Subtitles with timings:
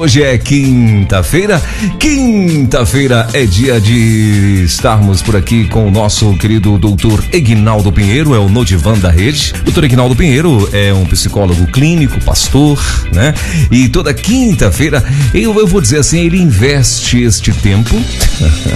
[0.00, 1.60] Hoje é quinta-feira.
[1.98, 8.38] Quinta-feira é dia de estarmos por aqui com o nosso querido doutor Egnaldo Pinheiro, é
[8.38, 9.52] o Nodivan da rede.
[9.62, 13.34] Doutor Egnaldo Pinheiro é um psicólogo clínico, pastor, né?
[13.70, 17.94] E toda quinta-feira, eu, eu vou dizer assim, ele investe este tempo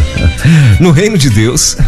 [0.79, 1.79] no reino de Deus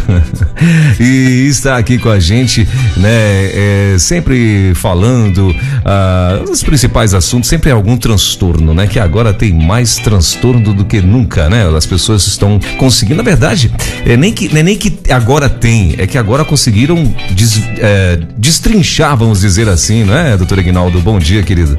[0.99, 3.11] e está aqui com a gente, né?
[3.53, 8.87] É, sempre falando ah, os principais assuntos, sempre algum transtorno, né?
[8.87, 11.67] Que agora agora tem mais transtorno do que nunca, né?
[11.75, 13.71] As pessoas estão conseguindo, na verdade,
[14.05, 19.17] é nem que, é nem que agora tem, é que agora conseguiram des, é, destrinchar,
[19.17, 20.99] vamos dizer assim, não é, doutor Aguinaldo?
[21.01, 21.77] Bom dia, querido.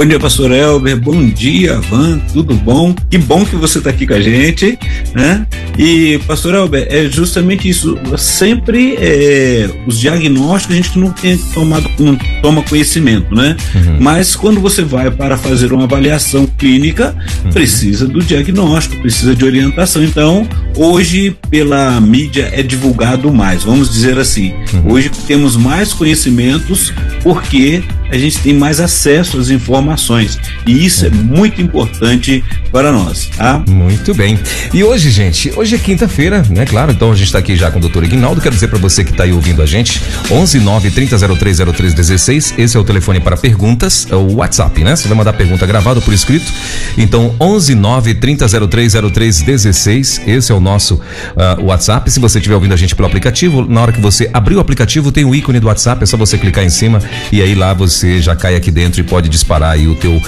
[0.00, 0.98] Bom dia, pastor Elber.
[0.98, 2.18] Bom dia, Van.
[2.32, 2.94] Tudo bom?
[3.10, 4.78] Que bom que você está aqui com a gente,
[5.14, 5.46] né?
[5.78, 7.98] E, pastor Elber, é justamente isso.
[8.16, 13.54] Sempre é, os diagnósticos a gente não tem tomado, não toma conhecimento, né?
[13.74, 13.98] Uhum.
[14.00, 17.52] Mas quando você vai para fazer uma avaliação clínica, uhum.
[17.52, 20.02] precisa do diagnóstico, precisa de orientação.
[20.02, 24.54] Então, hoje, pela mídia, é divulgado mais, vamos dizer assim.
[24.72, 24.92] Uhum.
[24.92, 26.90] Hoje temos mais conhecimentos
[27.22, 30.38] porque a gente tem mais acesso às informações.
[30.66, 33.62] E isso é muito importante para nós, tá?
[33.68, 34.38] Muito bem.
[34.72, 36.66] E hoje, gente, hoje é quinta-feira, né?
[36.66, 38.40] Claro, então a gente está aqui já com o doutor Ignaldo.
[38.40, 40.00] Quero dizer para você que está aí ouvindo a gente,
[40.30, 42.54] 11 9 30 03 03 16.
[42.58, 44.96] Esse é o telefone para perguntas, é o WhatsApp, né?
[44.96, 46.52] Você vai mandar pergunta gravada por escrito.
[46.98, 50.22] Então, 11 9 30 03 03 16.
[50.26, 52.10] Esse é o nosso uh, WhatsApp.
[52.10, 55.12] Se você estiver ouvindo a gente pelo aplicativo, na hora que você abrir o aplicativo,
[55.12, 57.00] tem o ícone do WhatsApp, é só você clicar em cima
[57.30, 60.20] e aí lá você você já cai aqui dentro e pode disparar aí o teu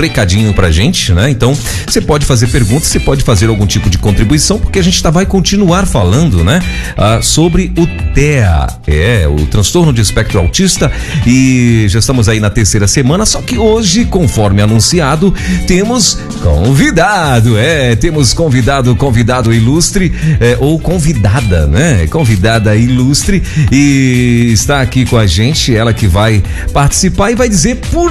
[0.00, 1.30] recadinho pra gente, né?
[1.30, 1.56] Então,
[1.86, 5.08] você pode fazer perguntas, você pode fazer algum tipo de contribuição, porque a gente tá,
[5.08, 6.60] vai continuar falando, né?
[6.96, 10.90] Ah, sobre o TEA, é, o transtorno de espectro autista,
[11.24, 15.32] e já estamos aí na terceira semana, só que hoje, conforme anunciado,
[15.68, 22.08] temos convidado, é, temos convidado, convidado ilustre, é, ou convidada, né?
[22.08, 27.48] Convidada ilustre, e está aqui com a gente, ela que vai participar participar e vai
[27.48, 28.10] dizer por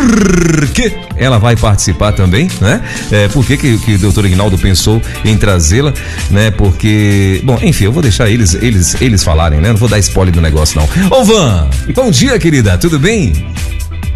[0.74, 2.82] que ela vai participar também, né?
[3.12, 5.94] É, por que, que, que o doutor Ignaldo pensou em trazê-la,
[6.30, 6.52] né?
[6.52, 9.70] Porque, bom, enfim, eu vou deixar eles, eles, eles falarem, né?
[9.70, 11.18] Não vou dar spoiler do negócio, não.
[11.18, 13.34] Ô, Van, bom dia, querida, tudo bem?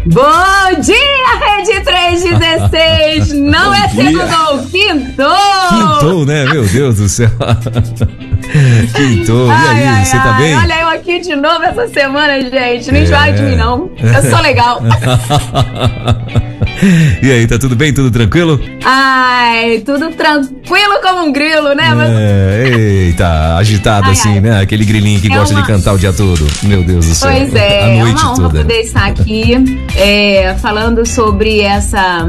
[0.06, 3.32] Bom dia, Rede 316!
[3.42, 5.36] Não é segundou, quintou!
[5.68, 6.44] Quintou, né?
[6.44, 7.28] Meu Deus do céu.
[8.94, 10.56] Quintou, ai, e aí, ai, você tá bem?
[10.56, 12.92] Olha eu aqui de novo essa semana, gente.
[12.92, 13.32] Não é.
[13.32, 13.90] de mim, não.
[13.98, 14.80] Eu sou legal.
[17.22, 17.92] E aí, tá tudo bem?
[17.92, 18.60] Tudo tranquilo?
[18.84, 21.84] Ai, tudo tranquilo como um grilo, né?
[22.08, 24.40] É, eita, agitado ai, assim, ai.
[24.40, 24.60] né?
[24.60, 25.62] Aquele grilinho que é gosta uma...
[25.62, 26.46] de cantar o dia todo.
[26.62, 27.30] Meu Deus do céu.
[27.30, 28.58] Pois é, a noite é uma honra toda.
[28.58, 29.54] poder estar aqui
[29.96, 32.26] é, falando sobre essa,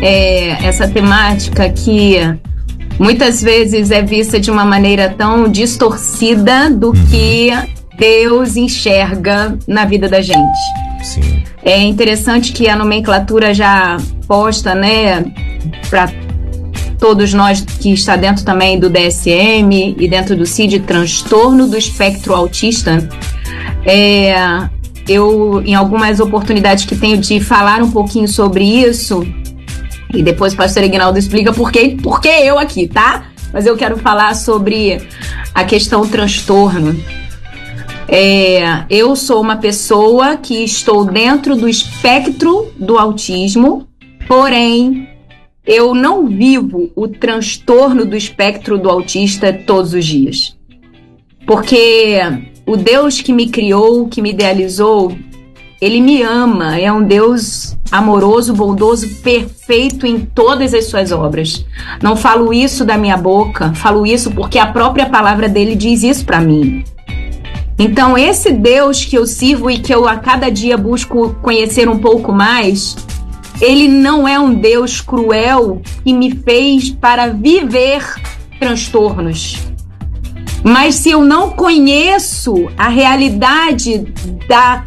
[0.00, 2.18] é, essa temática que
[2.98, 7.06] muitas vezes é vista de uma maneira tão distorcida do uhum.
[7.06, 7.50] que
[7.98, 10.91] Deus enxerga na vida da gente.
[11.02, 11.42] Sim.
[11.62, 13.96] É interessante que a nomenclatura já
[14.26, 15.24] posta, né,
[15.90, 16.10] para
[16.98, 22.32] todos nós que está dentro também do DSM e dentro do CID, transtorno do espectro
[22.34, 23.08] autista.
[23.84, 24.34] É,
[25.08, 29.26] eu, em algumas oportunidades que tenho de falar um pouquinho sobre isso,
[30.14, 31.98] e depois o pastor Ignaldo explica por que,
[32.28, 33.24] eu aqui, tá?
[33.52, 35.06] Mas eu quero falar sobre
[35.54, 36.96] a questão transtorno.
[38.08, 43.86] É, eu sou uma pessoa que estou dentro do espectro do autismo,
[44.26, 45.08] porém
[45.64, 50.56] eu não vivo o transtorno do espectro do autista todos os dias.
[51.46, 52.18] Porque
[52.66, 55.16] o Deus que me criou, que me idealizou,
[55.80, 61.64] ele me ama, é um Deus amoroso, bondoso, perfeito em todas as suas obras.
[62.00, 66.24] Não falo isso da minha boca, falo isso porque a própria palavra dele diz isso
[66.24, 66.84] para mim.
[67.84, 71.98] Então, esse Deus que eu sirvo e que eu a cada dia busco conhecer um
[71.98, 72.94] pouco mais,
[73.60, 78.04] ele não é um Deus cruel que me fez para viver
[78.60, 79.58] transtornos.
[80.62, 84.06] Mas se eu não conheço a realidade
[84.46, 84.84] da,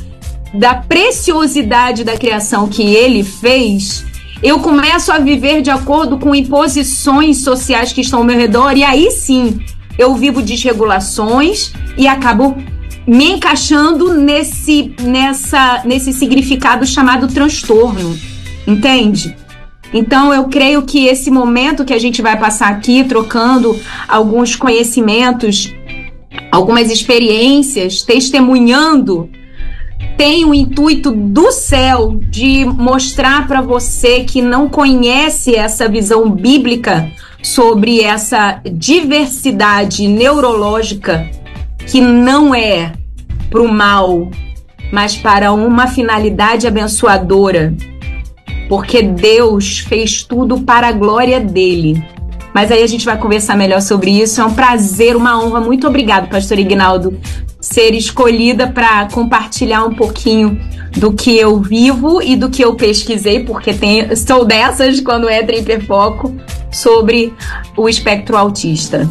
[0.53, 4.05] da preciosidade da criação que ele fez,
[4.41, 8.85] eu começo a viver de acordo com imposições sociais que estão ao meu redor, e
[8.85, 9.59] aí sim
[9.97, 12.55] eu vivo desregulações e acabo
[13.07, 18.17] me encaixando nesse, nessa, nesse significado chamado transtorno,
[18.65, 19.35] entende?
[19.93, 25.73] Então, eu creio que esse momento que a gente vai passar aqui, trocando alguns conhecimentos,
[26.51, 29.29] algumas experiências, testemunhando,
[30.17, 37.09] tem o intuito do céu de mostrar para você que não conhece essa visão bíblica
[37.43, 41.29] sobre essa diversidade neurológica
[41.87, 42.93] que não é
[43.49, 44.29] para o mal,
[44.91, 47.73] mas para uma finalidade abençoadora.
[48.67, 52.03] Porque Deus fez tudo para a glória dele.
[52.53, 54.41] Mas aí a gente vai conversar melhor sobre isso.
[54.41, 55.59] É um prazer, uma honra.
[55.59, 57.19] Muito obrigado, pastor Ignaldo,
[57.59, 60.59] ser escolhida para compartilhar um pouquinho
[60.95, 65.55] do que eu vivo e do que eu pesquisei, porque tem, sou dessas quando entra
[65.55, 66.33] em hiperfoco
[66.71, 67.33] sobre
[67.75, 69.07] o espectro autista.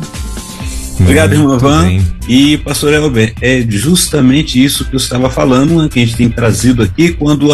[1.00, 1.98] Obrigado, irmã Van.
[2.28, 6.30] E, pastor Elber, é justamente isso que eu estava falando, né, que a gente tem
[6.30, 7.50] trazido aqui quando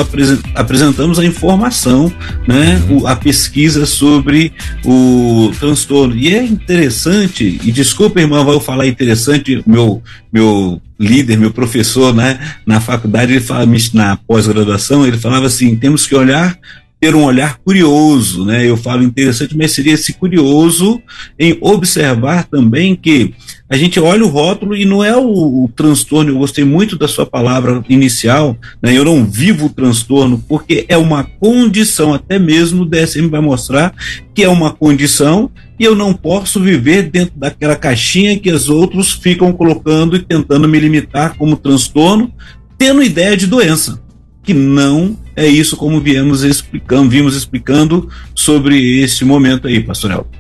[0.55, 2.13] apresentamos a informação,
[2.47, 3.07] né, uhum.
[3.07, 4.53] a pesquisa sobre
[4.85, 6.15] o transtorno.
[6.15, 10.01] E é interessante, e desculpa, irmã, vou falar interessante, meu,
[10.33, 16.07] meu líder, meu professor, né, na faculdade, ele fala, na pós-graduação, ele falava assim: temos
[16.07, 16.57] que olhar
[17.01, 18.69] ter um olhar curioso, né?
[18.69, 21.01] Eu falo interessante, mas seria esse curioso
[21.39, 23.35] em observar também que
[23.71, 26.33] a gente olha o rótulo e não é o, o transtorno.
[26.33, 28.93] Eu gostei muito da sua palavra inicial, né?
[28.97, 33.95] Eu não vivo o transtorno porque é uma condição, até mesmo o DSM vai mostrar
[34.35, 39.13] que é uma condição e eu não posso viver dentro daquela caixinha que os outros
[39.13, 42.31] ficam colocando e tentando me limitar como transtorno,
[42.77, 44.03] tendo ideia de doença
[44.43, 50.40] que não é isso como viemos explicando, vimos explicando sobre este momento aí, pastor El.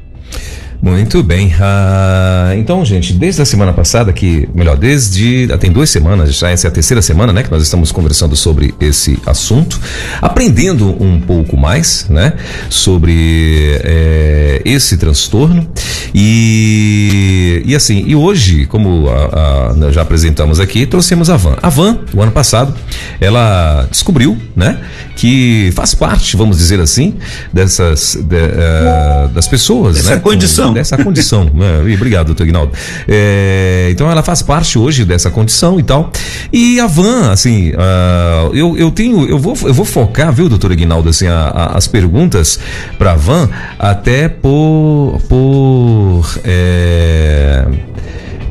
[0.82, 1.55] Muito bem.
[1.61, 5.47] Ah, então, gente, desde a semana passada, que, melhor, desde.
[5.53, 7.43] Ah, tem duas semanas, já essa é a terceira semana, né?
[7.43, 9.79] Que nós estamos conversando sobre esse assunto,
[10.23, 12.32] aprendendo um pouco mais, né?
[12.71, 15.69] Sobre é, esse transtorno.
[16.15, 21.56] E, e assim, e hoje, como a, a, já apresentamos aqui, trouxemos a Van.
[21.62, 22.75] A Van, o ano passado,
[23.21, 24.81] ela descobriu, né?
[25.15, 27.17] Que faz parte, vamos dizer assim,
[27.53, 28.17] dessas.
[28.17, 30.21] De, uh, das pessoas, Essa né?
[30.21, 30.99] condição condição.
[30.99, 31.45] Dessa condição.
[31.55, 31.95] né?
[31.95, 32.73] Obrigado, doutor Ignaldo.
[33.09, 36.11] É, então ela faz parte hoje dessa condição e tal.
[36.53, 40.73] E a van, assim, uh, eu, eu tenho, eu vou, eu vou focar, viu, doutor
[40.73, 42.59] Ignaldo, assim, a, a, as perguntas
[42.99, 45.21] para a van até por.
[45.29, 47.67] por é,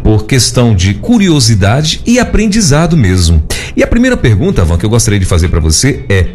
[0.04, 3.44] por questão de curiosidade e aprendizado mesmo.
[3.76, 6.30] E a primeira pergunta, Van, que eu gostaria de fazer para você é: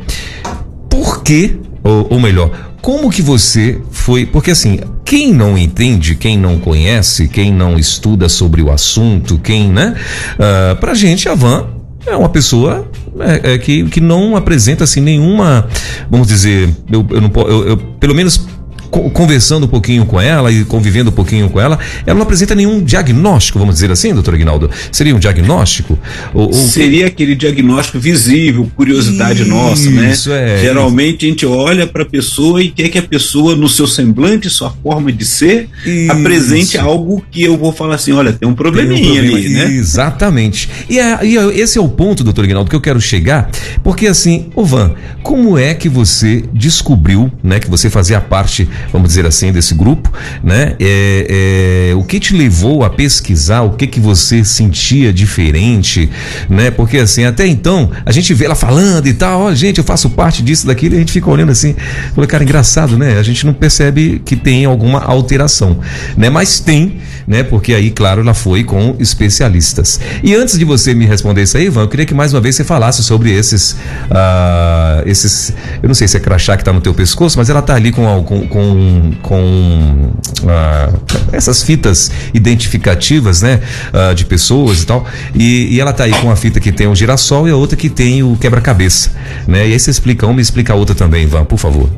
[0.89, 4.27] por que, ou, ou melhor, como que você foi.
[4.27, 4.79] Porque assim,
[5.15, 9.95] quem não entende, quem não conhece, quem não estuda sobre o assunto, quem, né?
[10.35, 11.69] Uh, pra gente, a Van
[12.05, 12.91] é uma pessoa
[13.21, 15.69] é, é, que, que não apresenta assim nenhuma,
[16.11, 18.45] vamos dizer, eu, eu não eu, eu, pelo menos
[19.11, 22.83] conversando um pouquinho com ela e convivendo um pouquinho com ela, ela não apresenta nenhum
[22.83, 24.71] diagnóstico, vamos dizer assim, doutor Aguinaldo?
[24.93, 25.99] Seria um diagnóstico?
[26.33, 26.53] Ou, ou...
[26.53, 30.13] Seria aquele diagnóstico visível, curiosidade isso, nossa, né?
[30.13, 30.59] Isso é.
[30.61, 34.49] Geralmente a gente olha para a pessoa e quer que a pessoa, no seu semblante,
[34.49, 36.13] sua forma de ser, isso.
[36.13, 39.39] apresente algo que eu vou falar assim: olha, tem um probleminha tem um problema.
[39.39, 39.77] ali, né?
[39.77, 40.69] Exatamente.
[40.89, 43.51] E, é, e esse é o ponto, doutor Aguinaldo, que eu quero chegar,
[43.83, 49.09] porque assim, ô Van, como é que você descobriu, né, que você fazia parte vamos
[49.09, 50.13] dizer assim, desse grupo,
[50.43, 50.77] né?
[50.81, 56.11] É, é, o que te levou a pesquisar, o que que você sentia diferente,
[56.49, 56.71] né?
[56.71, 59.85] Porque assim, até então, a gente vê ela falando e tal, ó, oh, gente, eu
[59.85, 61.75] faço parte disso, daquilo, e a gente fica olhando assim,
[62.15, 63.19] falei, cara, engraçado, né?
[63.19, 65.79] A gente não percebe que tem alguma alteração,
[66.17, 66.31] né?
[66.31, 67.43] Mas tem, né?
[67.43, 70.01] Porque aí, claro, ela foi com especialistas.
[70.23, 72.57] E antes de você me responder isso aí, Ivan, eu queria que mais uma vez
[72.57, 75.53] você falasse sobre esses, uh, esses,
[75.83, 77.93] eu não sei se é crachá que tá no teu pescoço, mas ela tá ali
[77.93, 80.13] com, com, com com,
[80.43, 81.01] uh,
[81.33, 83.61] essas fitas identificativas, né?
[83.93, 85.07] Uh, de pessoas e tal.
[85.35, 87.77] E, e, ela tá aí com a fita que tem o girassol e a outra
[87.77, 89.11] que tem o quebra-cabeça,
[89.47, 89.69] né?
[89.69, 91.89] E aí você explica uma explica a outra também, Ivan, por favor.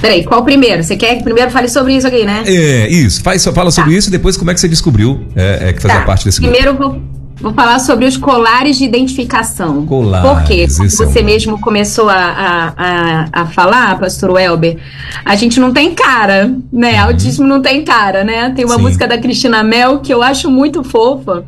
[0.00, 0.82] Peraí, qual primeiro?
[0.82, 2.42] Você quer que primeiro fale sobre isso aqui, né?
[2.46, 3.22] É, isso.
[3.22, 3.98] Faz, fala sobre tá.
[3.98, 6.06] isso e depois como é que você descobriu é, é que fazia tá.
[6.06, 6.54] parte desse grupo.
[6.54, 9.86] Primeiro eu vou Vou falar sobre os colares de identificação.
[9.86, 10.28] Colares.
[10.28, 10.66] Por quê?
[10.68, 11.24] Como você é um...
[11.24, 14.76] mesmo começou a, a, a, a, falar, pastor Welber,
[15.24, 17.00] a gente não tem cara, né?
[17.00, 17.08] Uhum.
[17.08, 18.52] Autismo não tem cara, né?
[18.54, 18.82] Tem uma Sim.
[18.82, 21.46] música da Cristina Mel que eu acho muito fofa.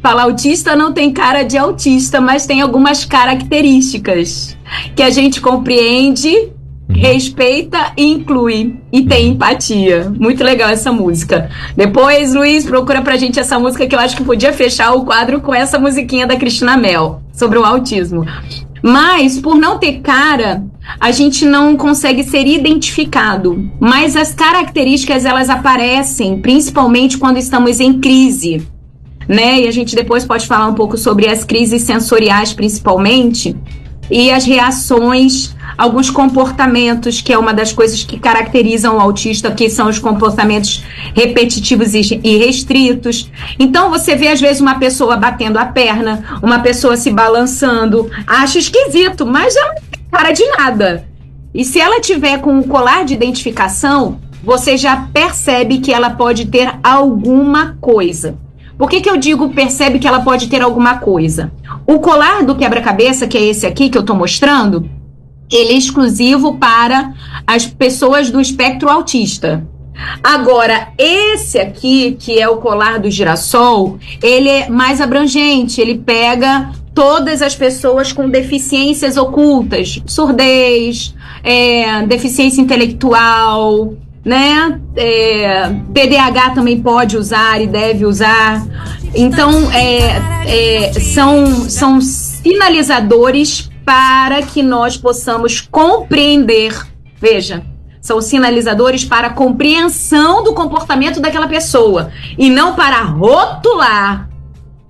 [0.00, 4.56] Fala, autista não tem cara de autista, mas tem algumas características
[4.96, 6.53] que a gente compreende.
[6.88, 10.12] Respeita e inclui e tem empatia.
[10.18, 11.50] Muito legal essa música.
[11.76, 15.40] Depois, Luiz, procura pra gente essa música que eu acho que podia fechar o quadro
[15.40, 18.24] com essa musiquinha da Cristina Mel sobre o autismo.
[18.82, 20.62] Mas, por não ter cara,
[21.00, 23.70] a gente não consegue ser identificado.
[23.80, 28.68] Mas as características, elas aparecem, principalmente quando estamos em crise.
[29.26, 29.62] Né?
[29.62, 33.56] E a gente depois pode falar um pouco sobre as crises sensoriais, principalmente,
[34.10, 39.68] e as reações, alguns comportamentos, que é uma das coisas que caracterizam o autista, que
[39.68, 43.30] são os comportamentos repetitivos e restritos.
[43.58, 48.58] Então você vê às vezes uma pessoa batendo a perna, uma pessoa se balançando, acha
[48.58, 51.04] esquisito, mas ela não cara de nada.
[51.52, 56.46] E se ela tiver com um colar de identificação, você já percebe que ela pode
[56.46, 58.36] ter alguma coisa.
[58.76, 61.52] Por que, que eu digo percebe que ela pode ter alguma coisa?
[61.86, 64.88] O colar do quebra-cabeça, que é esse aqui que eu estou mostrando,
[65.56, 67.14] ele é exclusivo para
[67.46, 69.64] as pessoas do espectro autista.
[70.22, 76.72] Agora, esse aqui, que é o colar do girassol, ele é mais abrangente, ele pega
[76.92, 83.94] todas as pessoas com deficiências ocultas, surdez, é, deficiência intelectual,
[84.24, 84.80] né?
[84.96, 88.66] É, TDAH também pode usar e deve usar.
[89.14, 96.74] Então, é, é, são, são sinalizadores para que nós possamos compreender.
[97.20, 97.62] Veja,
[98.00, 104.28] são sinalizadores para compreensão do comportamento daquela pessoa e não para rotular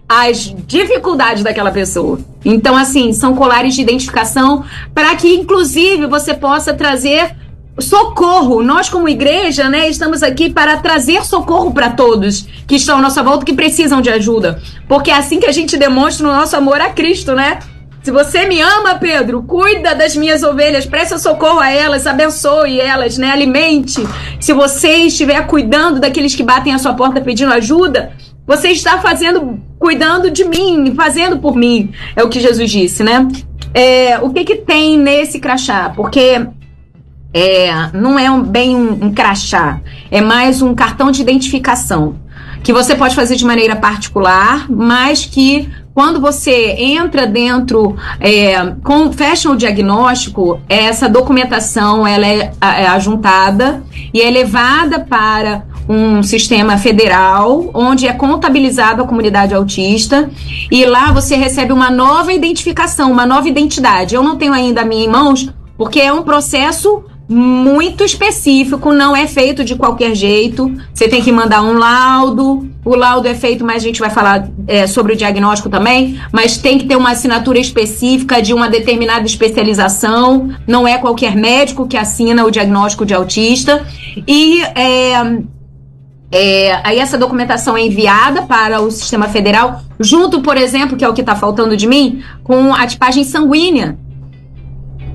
[0.09, 2.19] as dificuldades daquela pessoa.
[2.45, 7.35] Então, assim, são colares de identificação para que, inclusive, você possa trazer
[7.79, 8.63] socorro.
[8.63, 13.23] Nós, como igreja, né, estamos aqui para trazer socorro para todos que estão à nossa
[13.23, 14.61] volta, que precisam de ajuda.
[14.89, 17.59] Porque é assim que a gente demonstra o nosso amor a Cristo, né?
[18.05, 23.17] Se você me ama, Pedro, cuida das minhas ovelhas, presta socorro a elas, abençoe elas,
[23.17, 23.31] né?
[23.31, 24.07] Alimente.
[24.39, 28.13] Se você estiver cuidando daqueles que batem a sua porta pedindo ajuda,
[28.47, 31.93] você está fazendo, cuidando de mim, fazendo por mim.
[32.15, 33.27] É o que Jesus disse, né?
[33.73, 35.91] É, o que que tem nesse crachá?
[35.97, 36.47] Porque
[37.33, 39.81] é, não é um, bem um, um crachá,
[40.11, 42.23] é mais um cartão de identificação
[42.63, 49.13] que você pode fazer de maneira particular, mas que quando você entra dentro, é, com,
[49.13, 53.83] fecha o diagnóstico, essa documentação ela é, é ajuntada
[54.13, 60.31] e é levada para um sistema federal, onde é contabilizada a comunidade autista,
[60.71, 64.15] e lá você recebe uma nova identificação, uma nova identidade.
[64.15, 69.17] Eu não tenho ainda a minha em mãos, porque é um processo muito específico, não
[69.17, 70.71] é feito de qualquer jeito.
[70.93, 72.69] Você tem que mandar um laudo.
[72.85, 76.21] O laudo é feito, mas a gente vai falar é, sobre o diagnóstico também.
[76.31, 80.55] Mas tem que ter uma assinatura específica de uma determinada especialização.
[80.67, 83.87] Não é qualquer médico que assina o diagnóstico de autista.
[84.29, 85.15] E é,
[86.31, 91.09] é, aí essa documentação é enviada para o sistema federal, junto, por exemplo, que é
[91.09, 93.97] o que está faltando de mim, com a tipagem sanguínea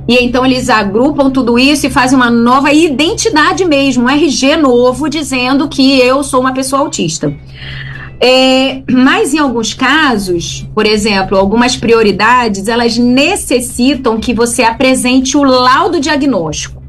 [0.08, 5.10] e então eles agrupam tudo isso e fazem uma nova identidade mesmo, um RG novo,
[5.10, 7.34] dizendo que eu sou uma pessoa autista.
[8.22, 15.44] É, mas em alguns casos, por exemplo, algumas prioridades, elas necessitam que você apresente o
[15.44, 16.80] laudo diagnóstico.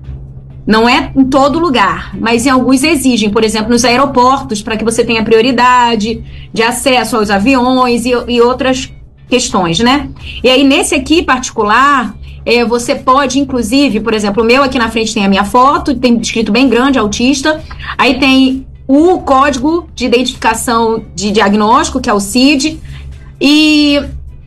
[0.66, 4.84] Não é em todo lugar, mas em alguns exigem, por exemplo, nos aeroportos, para que
[4.84, 8.92] você tenha prioridade de acesso aos aviões e, e outras
[9.28, 10.08] questões, né?
[10.42, 14.90] E aí, nesse aqui particular, é, você pode, inclusive, por exemplo, o meu aqui na
[14.90, 17.60] frente tem a minha foto, tem escrito bem grande, autista.
[17.98, 22.80] Aí tem o código de identificação de diagnóstico, que é o CID.
[23.40, 24.02] E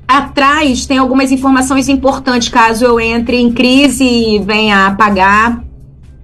[0.07, 5.63] atrás tem algumas informações importantes caso eu entre em crise e venha apagar.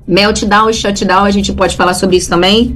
[0.07, 2.75] Meltdown shutdown, a gente pode falar sobre isso também.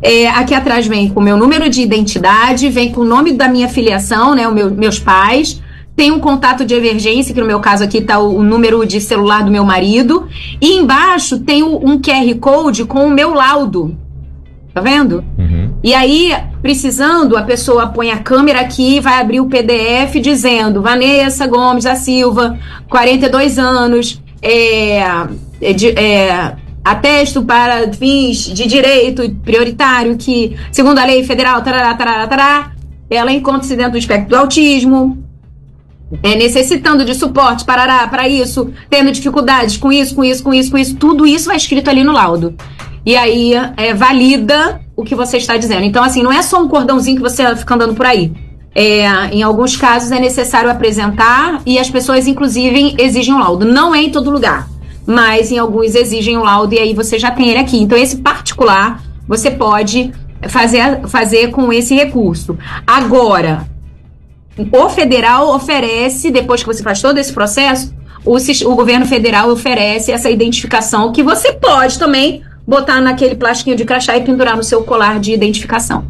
[0.00, 3.48] É, aqui atrás vem com o meu número de identidade, vem com o nome da
[3.48, 4.46] minha filiação, né?
[4.46, 5.60] Os meu, meus pais
[5.94, 9.00] tem um contato de emergência, que no meu caso aqui está o, o, número de
[9.00, 10.28] celular do meu marido,
[10.60, 13.96] e embaixo tem o, um QR Code com o meu laudo.
[14.72, 15.24] Tá vendo?
[15.36, 15.74] Uhum.
[15.82, 16.32] E aí,
[16.62, 21.84] precisando, a pessoa põe a câmera aqui e vai abrir o PDF dizendo Vanessa Gomes
[21.84, 22.56] da Silva,
[22.88, 31.24] 42 anos, é, é, é, atesto para fins de direito prioritário que, segundo a lei
[31.24, 32.72] federal, tarará, tarará, tarará,
[33.08, 35.18] ela encontra-se dentro do espectro do autismo,
[36.22, 40.70] é, necessitando de suporte, parará, para isso, tendo dificuldades com isso, com isso, com isso,
[40.70, 42.54] com isso, tudo isso vai escrito ali no laudo.
[43.04, 45.84] E aí é, valida o que você está dizendo.
[45.84, 48.32] Então, assim, não é só um cordãozinho que você fica andando por aí.
[48.74, 53.64] É, em alguns casos é necessário apresentar e as pessoas, inclusive, exigem um laudo.
[53.64, 54.68] Não é em todo lugar.
[55.06, 57.80] mas em alguns exigem o laudo e aí você já tem ele aqui.
[57.80, 60.12] Então, esse particular você pode
[60.48, 62.56] fazer, fazer com esse recurso.
[62.86, 63.66] Agora,
[64.58, 70.12] o federal oferece, depois que você faz todo esse processo, o, o governo federal oferece
[70.12, 74.82] essa identificação que você pode também botar naquele plastiquinho de crachá e pendurar no seu
[74.82, 76.04] colar de identificação.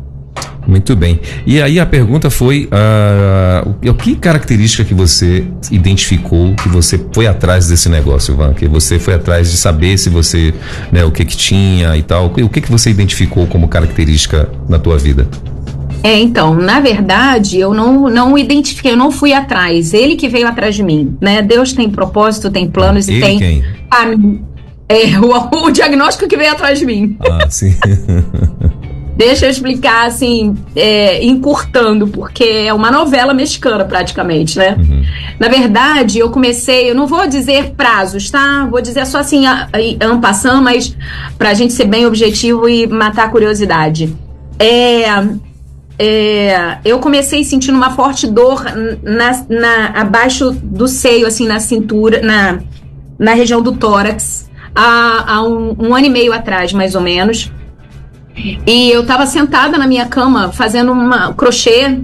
[0.66, 1.18] Muito bem.
[1.47, 7.66] E aí a pergunta foi: uh, que característica que você identificou, que você foi atrás
[7.66, 8.52] desse negócio, Ivan?
[8.52, 10.54] Que você foi atrás de saber se você,
[10.92, 12.26] né, o que que tinha e tal.
[12.26, 15.26] O que que você identificou como característica na tua vida?
[16.02, 19.92] É, então, na verdade, eu não, não identifiquei, eu não fui atrás.
[19.92, 21.42] Ele que veio atrás de mim, né?
[21.42, 23.38] Deus tem propósito, tem planos Ele e tem.
[23.38, 23.64] Quem?
[23.90, 24.07] A,
[24.88, 27.16] é, o, o diagnóstico que veio atrás de mim.
[27.21, 27.75] Ah, sim.
[29.16, 34.76] Deixa eu explicar, assim, é, encurtando, porque é uma novela mexicana, praticamente, né?
[34.78, 35.04] Uhum.
[35.38, 38.66] Na verdade, eu comecei, eu não vou dizer prazos, tá?
[38.71, 39.45] Vou dizer só assim,
[40.00, 40.97] ampassando, mas
[41.37, 44.16] pra gente ser bem objetivo e matar a curiosidade.
[44.59, 45.04] É,
[46.02, 48.64] é, eu comecei sentindo uma forte dor
[49.02, 52.59] na, na, abaixo do seio, assim, na cintura, na,
[53.19, 57.52] na região do tórax, há, há um, um ano e meio atrás, mais ou menos.
[58.66, 61.99] E eu tava sentada na minha cama fazendo uma crochê,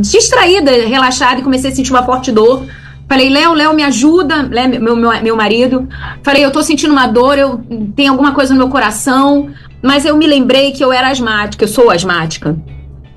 [0.00, 2.66] distraída, relaxada, e comecei a sentir uma forte dor.
[3.08, 5.86] Falei, Léo, Léo, me ajuda, Léo, meu, meu, meu marido.
[6.24, 7.60] Falei, eu tô sentindo uma dor, eu
[7.94, 9.50] tenho alguma coisa no meu coração,
[9.80, 12.56] mas eu me lembrei que eu era asmática, eu sou asmática.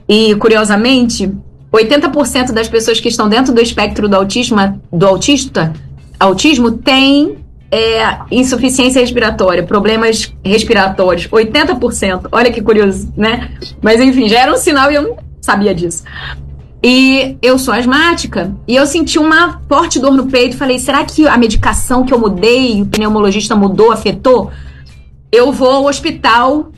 [0.07, 1.31] E, curiosamente,
[1.71, 5.73] 80% das pessoas que estão dentro do espectro do autismo, do autista,
[6.19, 7.37] autismo, tem
[7.71, 12.27] é, insuficiência respiratória, problemas respiratórios, 80%.
[12.31, 13.51] Olha que curioso, né?
[13.81, 16.03] Mas enfim, já era um sinal e eu não sabia disso.
[16.83, 20.57] E eu sou asmática e eu senti uma forte dor no peito.
[20.57, 24.51] Falei, será que a medicação que eu mudei, o pneumologista mudou, afetou?
[25.31, 26.71] Eu vou ao hospital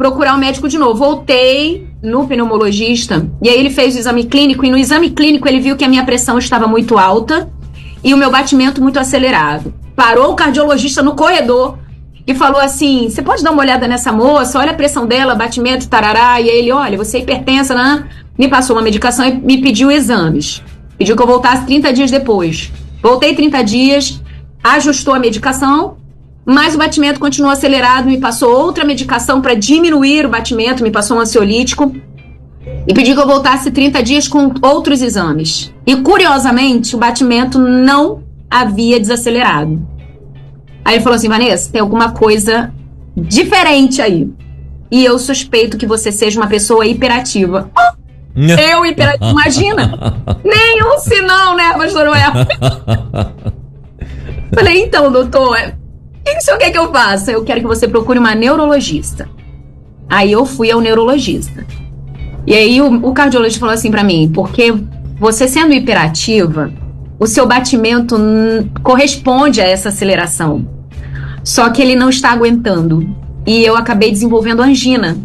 [0.00, 0.94] procurar o médico de novo.
[0.94, 5.60] Voltei no pneumologista e aí ele fez o exame clínico e no exame clínico ele
[5.60, 7.50] viu que a minha pressão estava muito alta
[8.02, 11.76] e o meu batimento muito acelerado parou o cardiologista no corredor
[12.26, 14.58] e falou assim: Você pode dar uma olhada nessa moça?
[14.58, 16.40] Olha a pressão dela, batimento, tarará.
[16.40, 18.08] E aí ele: Olha, você é hipertensa, né?
[18.38, 20.62] Me passou uma medicação e me pediu exames.
[20.96, 22.72] Pediu que eu voltasse 30 dias depois.
[23.02, 24.22] Voltei 30 dias,
[24.64, 25.98] ajustou a medicação,
[26.44, 28.06] mas o batimento continuou acelerado.
[28.06, 31.94] Me passou outra medicação para diminuir o batimento, me passou um ansiolítico.
[32.86, 35.72] E pediu que eu voltasse 30 dias com outros exames.
[35.86, 39.86] E curiosamente, o batimento não havia desacelerado.
[40.84, 42.72] Aí ele falou assim: Vanessa, tem alguma coisa
[43.16, 44.28] diferente aí.
[44.90, 47.70] E eu suspeito que você seja uma pessoa hiperativa.
[48.34, 49.30] eu hiperativa?
[49.30, 49.92] Imagina!
[50.42, 52.32] Nenhum sinal, né, pastor Noel?
[54.52, 55.74] Falei, então, doutor,
[56.20, 57.32] o que o senhor quer que eu faça?
[57.32, 59.28] Eu quero que você procure uma neurologista.
[60.08, 61.64] Aí eu fui ao neurologista.
[62.46, 64.74] E aí o, o cardiologista falou assim para mim, porque
[65.18, 66.72] você sendo hiperativa,
[67.18, 68.16] o seu batimento
[68.82, 70.66] corresponde a essa aceleração.
[71.44, 73.14] Só que ele não está aguentando.
[73.46, 75.16] E eu acabei desenvolvendo angina.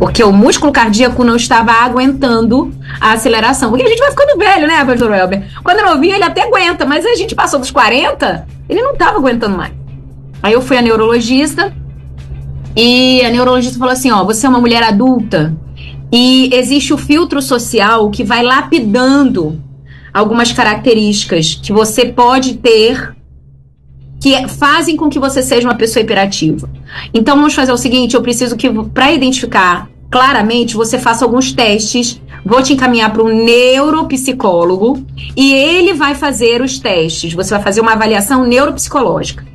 [0.00, 3.68] Porque o músculo cardíaco não estava aguentando a aceleração.
[3.68, 5.46] Porque a gente vai ficando velho, né, pastor Welber?
[5.62, 9.18] Quando é novinho, ele até aguenta, mas a gente passou dos 40, ele não estava
[9.18, 9.74] aguentando mais.
[10.42, 11.70] Aí eu fui a neurologista
[12.74, 15.54] e a neurologista falou assim: ó, você é uma mulher adulta
[16.10, 19.62] e existe o filtro social que vai lapidando
[20.14, 23.14] algumas características que você pode ter
[24.18, 26.70] que fazem com que você seja uma pessoa hiperativa.
[27.12, 32.20] Então vamos fazer o seguinte, eu preciso que para identificar claramente você faça alguns testes.
[32.44, 35.04] Vou te encaminhar para um neuropsicólogo
[35.36, 37.32] e ele vai fazer os testes.
[37.34, 39.46] Você vai fazer uma avaliação neuropsicológica.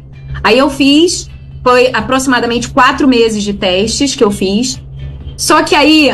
[0.44, 1.30] Aí eu fiz,
[1.63, 4.80] foi aproximadamente quatro meses de testes que eu fiz.
[5.36, 6.12] Só que aí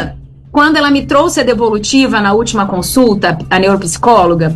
[0.51, 4.53] quando ela me trouxe a devolutiva na última consulta, a neuropsicóloga,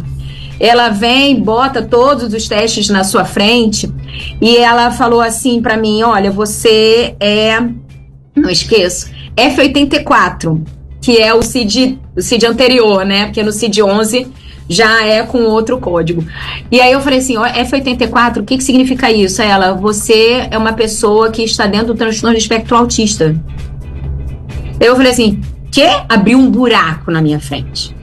[0.59, 3.89] ela vem, bota todos os testes na sua frente
[4.41, 7.61] e ela falou assim para mim: Olha, você é.
[8.35, 9.14] Não esqueço.
[9.35, 10.61] F84,
[11.01, 13.25] que é o CID, o CID anterior, né?
[13.25, 14.27] Porque no CID 11
[14.67, 16.25] já é com outro código.
[16.71, 19.41] E aí eu falei assim: F84, o que, que significa isso?
[19.41, 23.35] Ela, você é uma pessoa que está dentro do transtorno de espectro autista.
[24.79, 27.95] Eu falei assim: quer abrir um buraco na minha frente.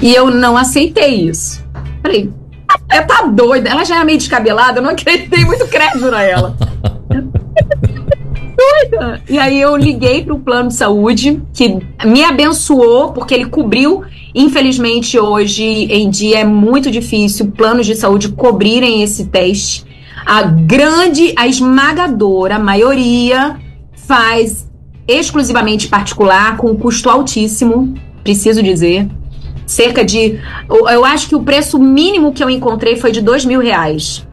[0.00, 1.62] E eu não aceitei isso.
[2.02, 2.30] Falei,
[2.88, 6.56] ela tá doida, ela já é meio descabelada, eu não acreditei muito crédito na ela.
[8.60, 9.22] doida!
[9.28, 14.02] E aí eu liguei pro plano de saúde, que me abençoou, porque ele cobriu.
[14.34, 19.84] Infelizmente, hoje em dia é muito difícil planos de saúde cobrirem esse teste.
[20.24, 23.58] A grande, a esmagadora maioria
[24.06, 24.68] faz
[25.08, 29.08] exclusivamente particular, com custo altíssimo, preciso dizer.
[29.66, 30.38] Cerca de.
[30.68, 34.26] Eu acho que o preço mínimo que eu encontrei foi de dois mil reais.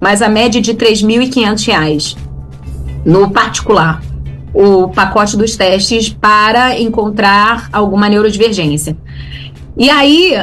[0.00, 2.16] Mas a média de 3.500 reais
[3.04, 4.02] no particular.
[4.54, 8.96] O pacote dos testes para encontrar alguma neurodivergência.
[9.76, 10.34] E aí,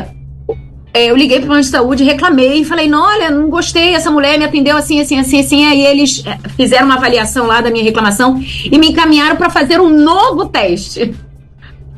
[0.93, 4.09] é, eu liguei para o plano de saúde, reclamei, falei, não, olha, não gostei, essa
[4.09, 5.65] mulher me atendeu assim, assim, assim, assim.
[5.65, 9.79] Aí eles é, fizeram uma avaliação lá da minha reclamação e me encaminharam para fazer
[9.79, 11.13] um novo teste.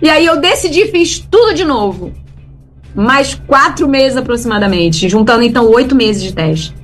[0.02, 2.12] E aí eu decidi, fiz tudo de novo.
[2.94, 6.76] Mais quatro meses aproximadamente, juntando então oito meses de teste.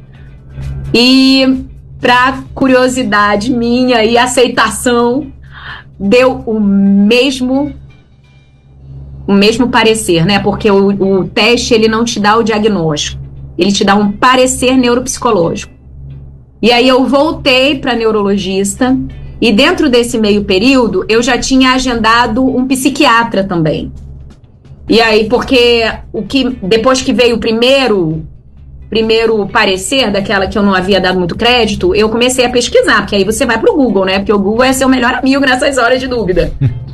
[0.93, 1.66] E
[1.99, 5.31] para curiosidade minha e aceitação,
[5.99, 7.73] deu o mesmo
[9.27, 10.39] o mesmo parecer, né?
[10.39, 13.21] Porque o, o teste ele não te dá o diagnóstico,
[13.57, 15.73] ele te dá um parecer neuropsicológico.
[16.61, 18.97] E aí eu voltei para neurologista
[19.41, 23.91] e dentro desse meio período eu já tinha agendado um psiquiatra também.
[24.87, 25.83] E aí porque
[26.13, 28.25] o que depois que veio o primeiro
[28.89, 33.15] primeiro parecer daquela que eu não havia dado muito crédito, eu comecei a pesquisar, porque
[33.15, 34.19] aí você vai pro Google, né?
[34.19, 36.53] Porque o Google é seu melhor amigo nessas horas de dúvida.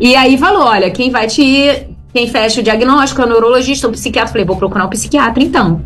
[0.00, 1.86] E aí falou: olha, quem vai te.
[2.12, 4.32] Quem fecha o diagnóstico é o neurologista, o psiquiatra.
[4.32, 5.82] Falei, vou procurar um psiquiatra então.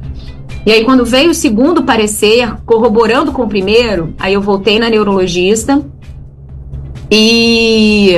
[0.64, 4.88] E aí, quando veio o segundo parecer, corroborando com o primeiro, aí eu voltei na
[4.88, 5.82] neurologista
[7.10, 8.16] e.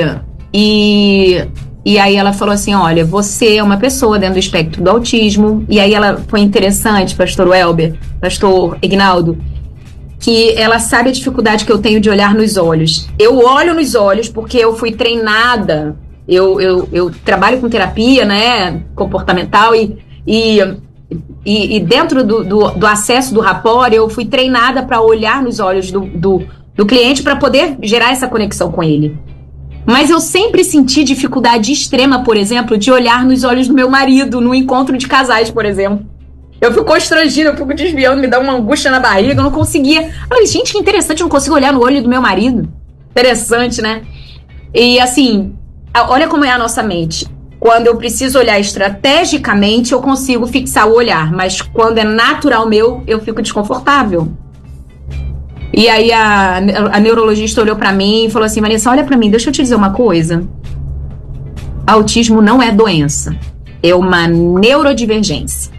[0.53, 1.47] E.
[1.89, 5.65] E aí ela falou assim: olha, você é uma pessoa dentro do espectro do autismo.
[5.67, 9.39] E aí ela foi interessante, pastor Welber, pastor Ignaldo,
[10.19, 13.09] que ela sabe a dificuldade que eu tenho de olhar nos olhos.
[13.17, 15.97] Eu olho nos olhos porque eu fui treinada,
[16.27, 19.97] eu, eu, eu trabalho com terapia, né, comportamental e,
[20.27, 20.59] e,
[21.43, 25.59] e, e dentro do, do, do, acesso do rapport, eu fui treinada para olhar nos
[25.59, 29.17] olhos do, do, do cliente para poder gerar essa conexão com ele.
[29.89, 34.39] Mas eu sempre senti dificuldade extrema, por exemplo, de olhar nos olhos do meu marido
[34.39, 36.05] no encontro de casais, por exemplo.
[36.61, 40.11] Eu fico constrangida, eu fico desviando, me dá uma angústia na barriga, eu não conseguia.
[40.29, 42.71] Falei, gente, que interessante, eu não consigo olhar no olho do meu marido.
[43.09, 44.03] Interessante, né?
[44.75, 45.55] E assim,
[46.07, 47.25] olha como é a nossa mente.
[47.59, 53.03] Quando eu preciso olhar estrategicamente, eu consigo fixar o olhar, mas quando é natural meu,
[53.07, 54.31] eu fico desconfortável.
[55.73, 56.57] E aí a,
[56.91, 59.61] a neurologista olhou para mim e falou assim: Vanessa, olha para mim, deixa eu te
[59.61, 60.47] dizer uma coisa.
[61.85, 63.35] Autismo não é doença,
[63.81, 65.71] é uma neurodivergência.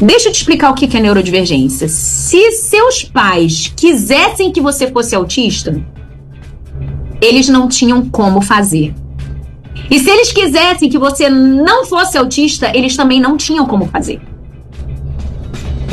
[0.00, 1.88] Deixa eu te explicar o que é neurodivergência.
[1.88, 5.80] Se seus pais quisessem que você fosse autista,
[7.20, 8.92] eles não tinham como fazer.
[9.88, 14.20] E se eles quisessem que você não fosse autista, eles também não tinham como fazer.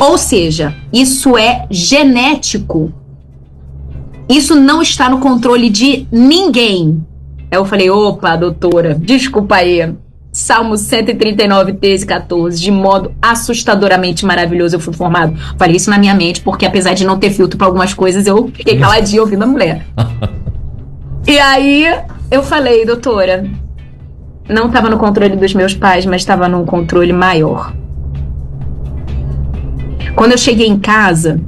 [0.00, 2.90] Ou seja, isso é genético.
[4.26, 7.04] Isso não está no controle de ninguém.
[7.50, 9.94] Eu falei, opa, doutora, desculpa aí.
[10.32, 15.36] Salmo 139, 13 14, de modo assustadoramente maravilhoso eu fui formado.
[15.58, 18.48] Falei isso na minha mente, porque apesar de não ter filtro para algumas coisas, eu
[18.54, 19.84] fiquei caladinha ouvindo a mulher.
[21.26, 21.84] e aí
[22.30, 23.44] eu falei, doutora,
[24.48, 27.74] não estava no controle dos meus pais, mas estava num controle maior.
[30.14, 31.40] Quando eu cheguei em casa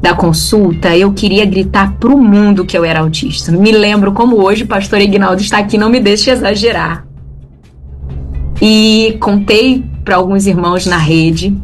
[0.00, 3.50] da consulta, eu queria gritar pro mundo que eu era autista.
[3.52, 7.06] Me lembro como hoje o pastor Ignaldo está aqui, não me deixe exagerar.
[8.60, 11.56] E contei para alguns irmãos na rede,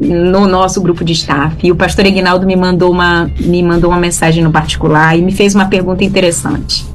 [0.00, 1.56] no nosso grupo de staff.
[1.62, 5.32] E o pastor Ignaldo me mandou uma, me mandou uma mensagem no particular e me
[5.32, 6.86] fez uma pergunta interessante.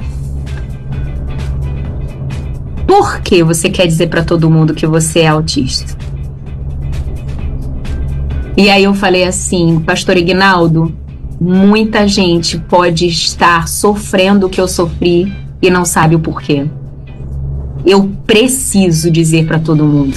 [2.86, 5.96] Por que você quer dizer para todo mundo que você é autista?
[8.58, 10.94] E aí eu falei assim, pastor Ignaldo,
[11.40, 16.68] muita gente pode estar sofrendo o que eu sofri e não sabe o porquê
[17.86, 20.16] eu preciso dizer para todo mundo.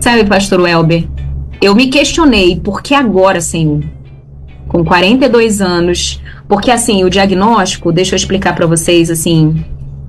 [0.00, 1.06] Sabe, pastor Welber,
[1.60, 3.82] eu me questionei por que agora, Senhor?
[4.68, 9.64] Com 42 anos, porque assim, o diagnóstico, deixa eu explicar para vocês assim,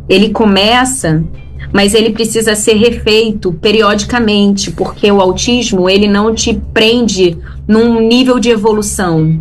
[0.07, 1.23] ele começa,
[1.71, 8.39] mas ele precisa ser refeito periodicamente, porque o autismo, ele não te prende num nível
[8.39, 9.39] de evolução.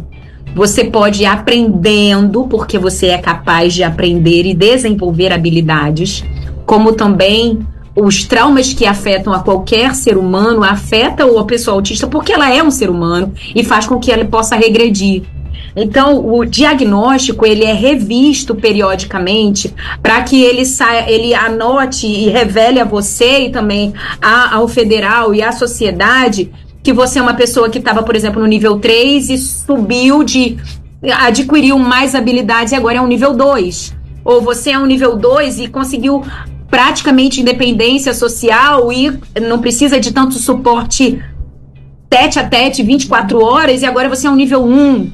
[0.55, 6.25] Você pode ir aprendendo, porque você é capaz de aprender e desenvolver habilidades,
[6.67, 7.61] como também
[8.01, 12.63] os traumas que afetam a qualquer ser humano afetam a pessoa autista porque ela é
[12.63, 15.23] um ser humano e faz com que ela possa regredir.
[15.77, 22.81] Então, o diagnóstico ele é revisto periodicamente para que ele saia, ele anote e revele
[22.81, 26.51] a você e também a, ao federal e à sociedade
[26.83, 30.57] que você é uma pessoa que estava, por exemplo, no nível 3 e subiu de
[31.19, 33.95] adquiriu mais habilidades e agora é um nível 2.
[34.25, 36.25] Ou você é um nível 2 e conseguiu
[36.71, 41.23] praticamente independência social e não precisa de tanto suporte
[42.11, 45.11] tete a tete 24 horas e agora você é um nível 1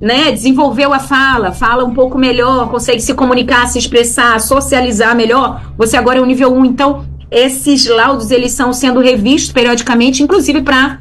[0.00, 5.72] né, desenvolveu a fala, fala um pouco melhor, consegue se comunicar, se expressar, socializar melhor,
[5.76, 6.64] você agora é o nível 1.
[6.64, 11.00] Então, esses laudos eles são sendo revistos periodicamente, inclusive para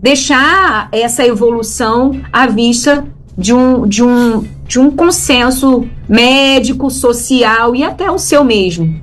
[0.00, 3.04] deixar essa evolução à vista
[3.36, 9.00] de um, de um, de um consenso médico, social e até o seu mesmo.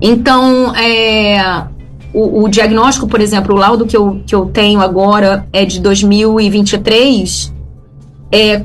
[0.00, 1.64] Então, é,
[2.12, 5.80] o, o, diagnóstico, por exemplo, o laudo que eu, que eu tenho agora é de
[5.80, 7.61] 2023
[8.32, 8.64] é,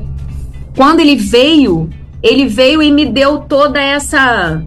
[0.74, 1.90] quando ele veio,
[2.22, 4.62] ele veio e me deu toda essa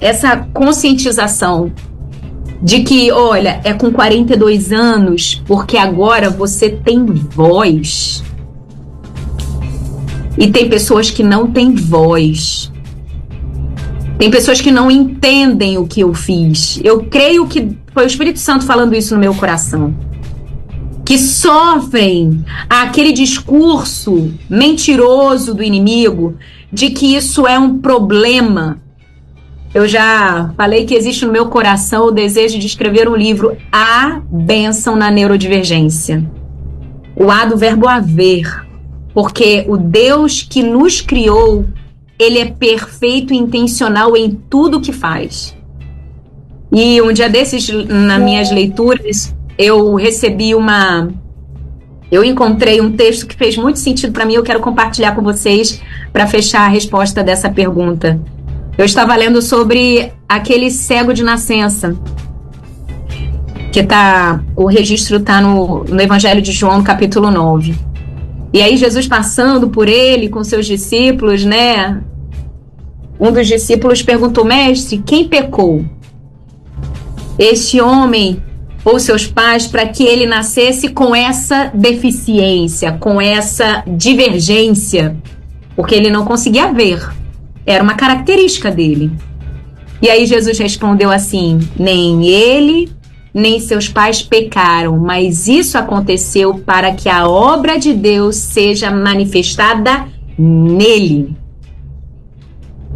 [0.00, 1.72] essa conscientização
[2.60, 8.22] de que, olha, é com 42 anos, porque agora você tem voz.
[10.36, 12.72] E tem pessoas que não têm voz.
[14.18, 16.80] Tem pessoas que não entendem o que eu fiz.
[16.82, 19.94] Eu creio que foi o Espírito Santo falando isso no meu coração
[21.14, 26.36] que sofrem aquele discurso mentiroso do inimigo
[26.72, 28.80] de que isso é um problema.
[29.72, 34.22] Eu já falei que existe no meu coração o desejo de escrever um livro A
[34.28, 36.28] Bênção na Neurodivergência.
[37.14, 38.66] O A do verbo haver.
[39.14, 41.64] Porque o Deus que nos criou,
[42.18, 45.56] ele é perfeito e intencional em tudo que faz.
[46.72, 51.08] E um dia desses, nas minhas leituras, eu recebi uma.
[52.10, 55.80] Eu encontrei um texto que fez muito sentido para mim, eu quero compartilhar com vocês
[56.12, 58.20] para fechar a resposta dessa pergunta.
[58.76, 61.96] Eu estava lendo sobre aquele cego de nascença.
[63.72, 64.42] Que tá.
[64.54, 67.74] O registro está no, no Evangelho de João, no capítulo 9.
[68.52, 72.00] E aí, Jesus passando por ele com seus discípulos, né?
[73.18, 75.84] Um dos discípulos perguntou, mestre, quem pecou?
[77.36, 78.40] Este homem
[78.84, 85.16] ou seus pais para que ele nascesse com essa deficiência, com essa divergência,
[85.74, 87.00] porque ele não conseguia ver.
[87.64, 89.10] Era uma característica dele.
[90.02, 92.92] E aí Jesus respondeu assim: nem ele,
[93.32, 100.06] nem seus pais pecaram, mas isso aconteceu para que a obra de Deus seja manifestada
[100.38, 101.34] nele.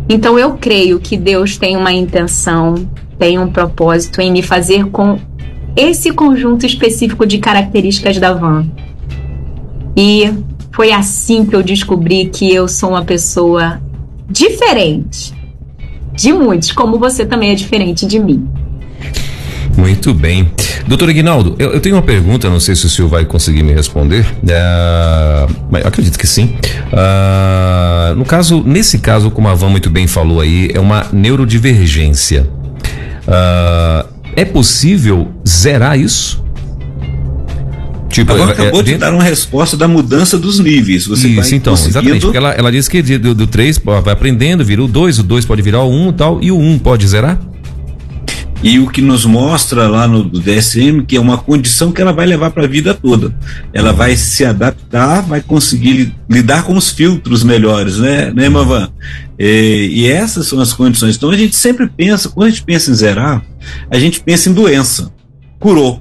[0.09, 2.75] Então eu creio que Deus tem uma intenção,
[3.19, 5.19] tem um propósito em me fazer com
[5.79, 8.67] esse conjunto específico de características da van.
[9.97, 10.29] E
[10.73, 13.81] foi assim que eu descobri que eu sou uma pessoa
[14.29, 15.33] diferente
[16.15, 18.49] de muitos, como você também é diferente de mim.
[19.77, 20.51] Muito bem.
[20.89, 23.73] Doutor Aguinaldo, eu, eu, tenho uma pergunta, não sei se o senhor vai conseguir me
[23.73, 24.27] responder.
[24.43, 26.57] Uh, mas acredito que sim.
[26.93, 32.49] Uh, no caso, nesse caso, como a Van muito bem falou aí, é uma neurodivergência.
[33.29, 36.45] Uh, é possível zerar isso?
[38.09, 41.07] Tipo, Agora é, acabou é, de dar uma resposta da mudança dos níveis.
[41.07, 41.99] Você Isso, então, conseguindo...
[41.99, 42.23] exatamente.
[42.23, 45.63] Porque ela, ela disse que do, 3 vai aprendendo, vira o 2, o 2 pode
[45.63, 47.39] virar o 1 um, e tal, e o 1 um pode zerar?
[48.63, 52.27] E o que nos mostra lá no DSM que é uma condição que ela vai
[52.27, 53.35] levar para a vida toda.
[53.73, 58.91] Ela vai se adaptar, vai conseguir lidar com os filtros melhores, né, né Mavan?
[59.39, 61.17] E, e essas são as condições.
[61.17, 63.45] Então a gente sempre pensa, quando a gente pensa em zerar,
[63.91, 65.13] a gente pensa em doença.
[65.61, 66.01] Curou.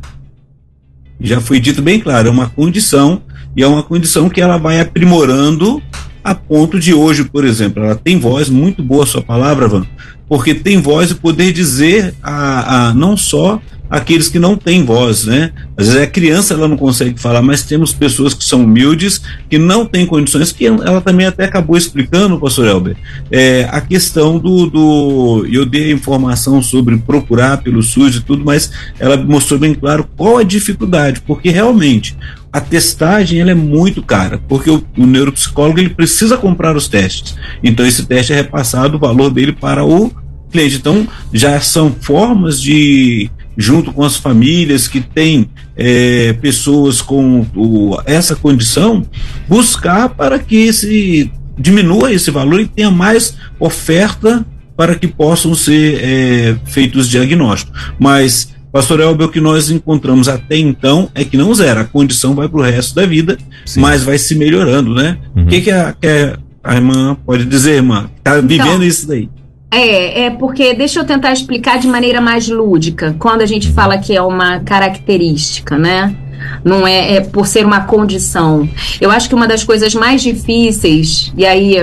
[1.20, 3.22] Já foi dito bem claro, é uma condição
[3.56, 5.82] e é uma condição que ela vai aprimorando
[6.28, 9.86] a ponto de hoje, por exemplo, ela tem voz, muito boa sua palavra, Van,
[10.28, 15.24] porque tem voz e poder dizer a, a não só aqueles que não têm voz,
[15.24, 15.54] né?
[15.78, 19.58] Às vezes a criança ela não consegue falar, mas temos pessoas que são humildes, que
[19.58, 22.98] não têm condições, que ela também até acabou explicando, pastor Elber,
[23.32, 25.48] é, a questão do, do.
[25.50, 30.40] Eu dei informação sobre procurar pelo SUS e tudo, mas ela mostrou bem claro qual
[30.40, 32.18] a dificuldade, porque realmente
[32.52, 37.36] a testagem ela é muito cara, porque o, o, neuropsicólogo ele precisa comprar os testes.
[37.64, 40.12] Então esse teste é repassado o valor dele para o
[40.52, 40.78] cliente.
[40.78, 48.00] Então já são formas de junto com as famílias que têm é, pessoas com o,
[48.06, 49.04] essa condição,
[49.48, 56.00] buscar para que esse diminua esse valor e tenha mais oferta para que possam ser
[56.04, 57.92] é, feitos diagnósticos.
[57.98, 62.36] Mas, Pastor Elber, o que nós encontramos até então é que não zera, a condição
[62.36, 63.36] vai para o resto da vida,
[63.66, 63.80] Sim.
[63.80, 65.18] mas vai se melhorando, né?
[65.36, 65.46] O uhum.
[65.48, 68.08] que, que, a, que a irmã pode dizer, irmã?
[68.16, 69.32] Está vivendo então, isso daí?
[69.72, 73.98] É, é porque deixa eu tentar explicar de maneira mais lúdica, quando a gente fala
[73.98, 76.16] que é uma característica, né?
[76.64, 78.70] Não é, é por ser uma condição.
[79.02, 81.78] Eu acho que uma das coisas mais difíceis, e aí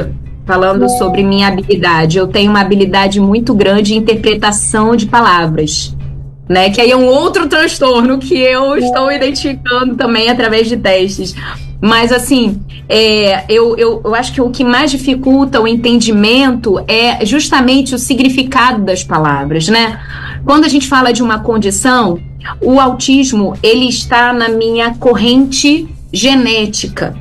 [0.47, 5.93] falando sobre minha habilidade, eu tenho uma habilidade muito grande de interpretação de palavras.
[6.47, 11.35] Né, que aí é um outro transtorno que eu estou identificando também através de testes.
[11.81, 17.25] Mas, assim, é, eu, eu, eu acho que o que mais dificulta o entendimento é
[17.25, 20.01] justamente o significado das palavras, né?
[20.45, 22.19] Quando a gente fala de uma condição,
[22.61, 27.15] o autismo, ele está na minha corrente genética.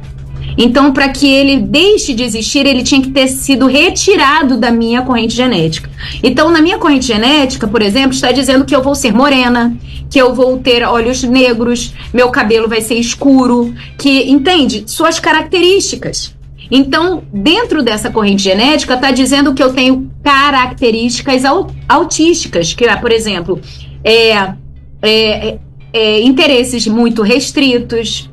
[0.58, 5.02] Então, para que ele deixe de existir, ele tinha que ter sido retirado da minha
[5.02, 5.90] corrente genética.
[6.22, 9.76] Então, na minha corrente genética, por exemplo, está dizendo que eu vou ser morena,
[10.10, 16.36] que eu vou ter olhos negros, meu cabelo vai ser escuro, que entende suas características.
[16.70, 21.44] Então, dentro dessa corrente genética, está dizendo que eu tenho características
[21.88, 23.60] autísticas, que é, por exemplo,
[24.04, 24.54] é, é,
[25.02, 25.60] é,
[25.94, 28.30] é interesses muito restritos,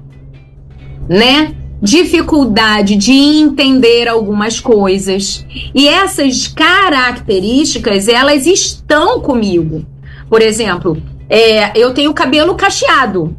[1.09, 1.55] né?
[1.81, 5.45] Dificuldade de entender algumas coisas.
[5.75, 9.85] E essas características, elas estão comigo.
[10.29, 13.37] Por exemplo, é, eu tenho cabelo cacheado.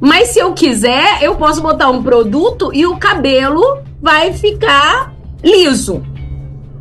[0.00, 5.12] Mas se eu quiser, eu posso botar um produto e o cabelo vai ficar
[5.42, 6.02] liso.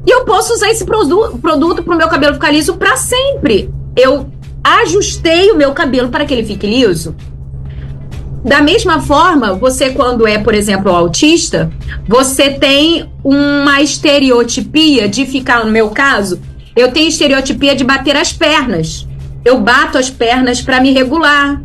[0.05, 3.69] E eu posso usar esse produ produto para o meu cabelo ficar liso para sempre.
[3.95, 4.29] Eu
[4.63, 7.15] ajustei o meu cabelo para que ele fique liso.
[8.47, 11.69] Da mesma forma, você quando é, por exemplo, autista,
[12.07, 16.39] você tem uma estereotipia de ficar, no meu caso,
[16.73, 19.05] eu tenho estereotipia de bater as pernas.
[19.43, 21.61] Eu bato as pernas para me regular.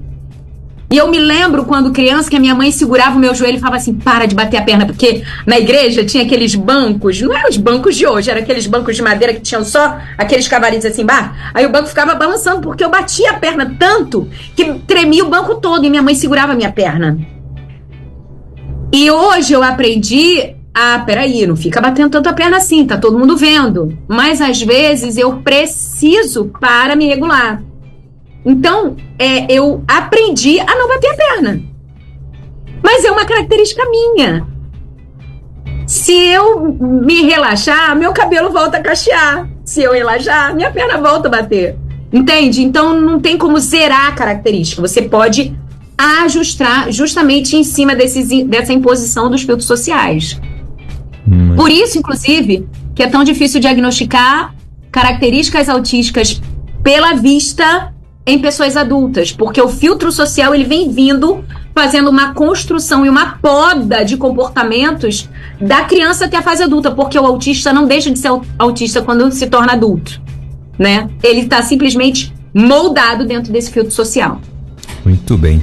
[0.93, 3.61] E eu me lembro quando criança que a minha mãe segurava o meu joelho e
[3.61, 7.49] falava assim: para de bater a perna, porque na igreja tinha aqueles bancos, não eram
[7.49, 11.07] os bancos de hoje, eram aqueles bancos de madeira que tinham só aqueles cavalinhos assim,
[11.07, 11.33] bah.
[11.55, 15.55] Aí o banco ficava balançando porque eu batia a perna tanto que tremia o banco
[15.55, 17.19] todo e minha mãe segurava a minha perna.
[18.93, 23.19] E hoje eu aprendi ah, peraí, não fica batendo tanto a perna assim, tá todo
[23.19, 23.97] mundo vendo.
[24.07, 27.63] Mas às vezes eu preciso para me regular.
[28.45, 31.63] Então, é, eu aprendi a não bater a perna.
[32.83, 34.47] Mas é uma característica minha.
[35.87, 39.49] Se eu me relaxar, meu cabelo volta a cachear.
[39.65, 41.77] Se eu relaxar, minha perna volta a bater.
[42.13, 42.63] Entende?
[42.63, 44.83] Então não tem como zerar a característica.
[44.83, 45.57] Você pode
[45.97, 50.41] ajustar justamente em cima desses, dessa imposição dos filtros sociais.
[51.31, 51.55] Hum.
[51.55, 54.55] Por isso, inclusive, que é tão difícil diagnosticar
[54.91, 56.41] características autísticas
[56.83, 57.95] pela vista
[58.27, 63.39] em pessoas adultas, porque o filtro social ele vem vindo fazendo uma construção e uma
[63.39, 65.29] poda de comportamentos
[65.61, 69.31] da criança até a fase adulta, porque o autista não deixa de ser autista quando
[69.33, 70.21] se torna adulto,
[70.79, 71.09] né?
[71.23, 74.41] Ele está simplesmente moldado dentro desse filtro social.
[75.05, 75.61] Muito bem.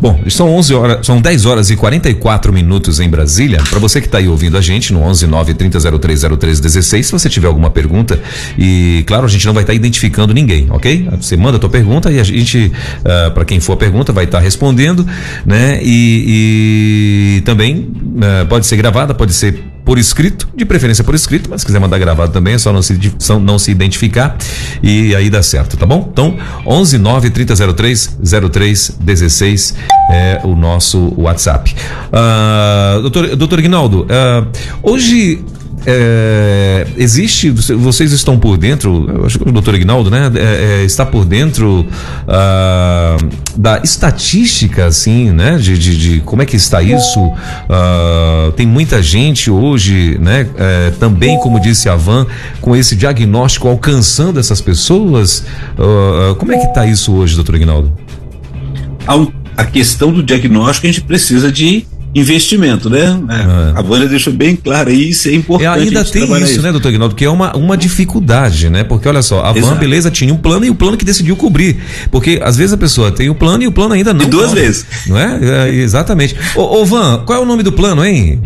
[0.00, 3.62] Bom, são 11 horas, são 10 horas e 44 minutos em Brasília.
[3.68, 7.06] Para você que está aí ouvindo a gente no 11 9 30 03 03 16,
[7.06, 8.18] se você tiver alguma pergunta
[8.56, 11.08] e claro, a gente não vai estar tá identificando ninguém, OK?
[11.20, 14.12] Você manda a tua pergunta e a gente, uh, ah, para quem for a pergunta,
[14.12, 15.06] vai estar tá respondendo,
[15.44, 15.80] né?
[15.82, 21.48] E, e também uh, pode ser gravada, pode ser por escrito, de preferência por escrito,
[21.48, 23.00] mas se quiser mandar gravado também é só não se,
[23.40, 24.36] não se identificar
[24.82, 26.10] e aí dá certo, tá bom?
[26.12, 28.18] Então, 11 9 3003
[28.52, 29.74] 03 16
[30.12, 31.74] é o nosso WhatsApp.
[32.12, 34.46] Uh, doutor, doutor Ignaldo, uh,
[34.82, 35.42] hoje
[35.86, 41.04] é, existe, vocês estão por dentro, acho que o doutor Ignaldo, né, é, é, está
[41.06, 41.86] por dentro
[42.26, 43.16] ah,
[43.56, 47.32] da estatística, assim, né, de, de, de, como é que está isso?
[47.68, 52.26] Ah, tem muita gente hoje, né, é, também, como disse a Van,
[52.60, 55.44] com esse diagnóstico alcançando essas pessoas.
[55.78, 57.92] Ah, como é que está isso hoje, doutor Ignaldo?
[59.56, 63.20] A questão do diagnóstico a gente precisa de investimento, né?
[63.28, 63.78] É.
[63.78, 65.64] A Vânia deixou bem claro aí, isso é importante.
[65.64, 68.84] E ainda tem isso, isso, né, doutor Ignaldo, que é uma, uma dificuldade, né?
[68.84, 71.76] Porque olha só, a Van, beleza, tinha um plano e o plano que decidiu cobrir.
[72.10, 74.24] Porque às vezes a pessoa tem o plano e o plano ainda não.
[74.24, 74.86] E duas vezes.
[75.06, 75.66] Não é?
[75.66, 76.34] é exatamente.
[76.56, 78.40] Ô, ô, Van, qual é o nome do plano, hein?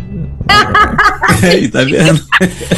[1.43, 2.21] aí, tá vendo?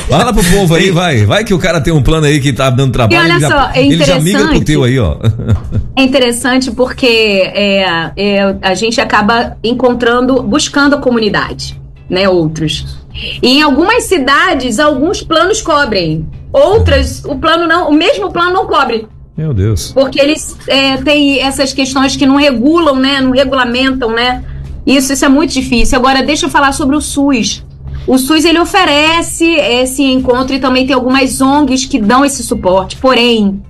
[0.09, 1.25] Fala pro povo aí, vai.
[1.25, 3.21] Vai que o cara tem um plano aí que tá dando trabalho.
[3.21, 5.17] E olha já, é ele já migra pro teu aí, ó.
[5.97, 11.81] É interessante porque é, é, a gente acaba encontrando, buscando a comunidade,
[12.11, 12.29] né?
[12.29, 12.99] Outros.
[13.41, 16.27] E em algumas cidades, alguns planos cobrem.
[16.53, 19.07] Outras, o plano não, o mesmo plano não cobre.
[19.37, 19.93] Meu Deus.
[19.93, 23.21] Porque eles é, têm essas questões que não regulam, né?
[23.21, 24.45] Não regulamentam, né?
[24.85, 25.97] Isso, isso é muito difícil.
[25.97, 27.65] Agora, deixa eu falar sobre o SUS.
[28.07, 32.97] O SUS ele oferece esse encontro e também tem algumas ONGs que dão esse suporte.
[32.97, 33.63] Porém,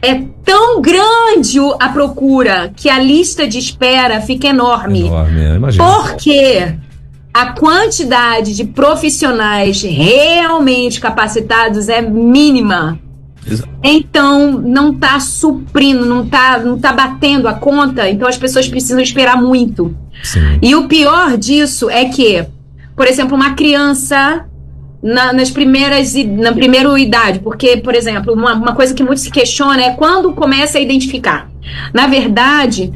[0.00, 0.14] é
[0.44, 5.06] tão grande a procura que a lista de espera fica enorme.
[5.06, 5.76] Enorme.
[5.76, 6.74] Porque
[7.32, 12.98] a quantidade de profissionais realmente capacitados é mínima.
[13.46, 13.68] Exato.
[13.82, 19.00] Então, não está suprindo, não está não tá batendo a conta, então as pessoas precisam
[19.00, 19.96] esperar muito.
[20.22, 20.58] Sim.
[20.60, 22.44] E o pior disso é que,
[22.98, 24.44] por exemplo, uma criança
[25.00, 29.30] na, nas primeiras na primeira idade, porque, por exemplo, uma, uma coisa que muito se
[29.30, 31.48] questiona é quando começa a identificar.
[31.94, 32.92] Na verdade,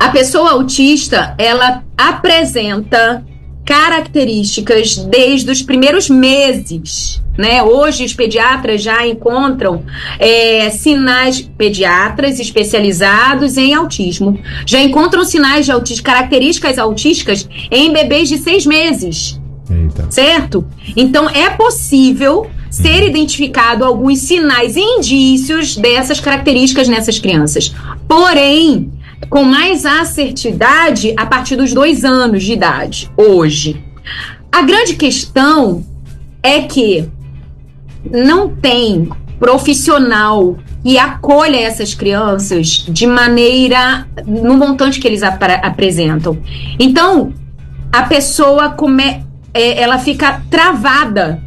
[0.00, 3.22] a pessoa autista ela apresenta
[3.66, 7.20] características desde os primeiros meses.
[7.36, 7.62] Né?
[7.62, 9.82] Hoje os pediatras já encontram
[10.18, 18.28] é, sinais pediatras especializados em autismo, já encontram sinais de autismo, características autísticas em bebês
[18.28, 19.38] de seis meses.
[19.68, 20.06] Eita.
[20.10, 20.64] Certo?
[20.96, 27.74] Então é possível ser identificado alguns sinais e indícios dessas características nessas crianças.
[28.08, 28.92] Porém,
[29.28, 33.82] com mais assertividade a partir dos dois anos de idade, hoje.
[34.52, 35.84] A grande questão
[36.42, 37.08] é que
[38.10, 39.08] não tem
[39.38, 46.38] profissional que acolha essas crianças de maneira no montante que eles apra- apresentam.
[46.78, 47.34] Então,
[47.92, 51.42] a pessoa come, é, ela fica travada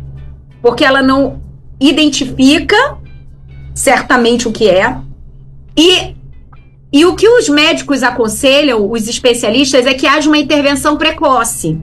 [0.62, 1.42] porque ela não
[1.80, 2.98] identifica
[3.74, 4.98] certamente o que é
[5.78, 6.16] e
[6.92, 11.78] e o que os médicos aconselham, os especialistas, é que haja uma intervenção precoce.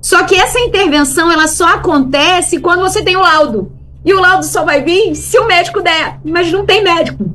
[0.00, 3.72] Só que essa intervenção ela só acontece quando você tem o laudo.
[4.04, 7.34] E o laudo só vai vir se o médico der, mas não tem médico.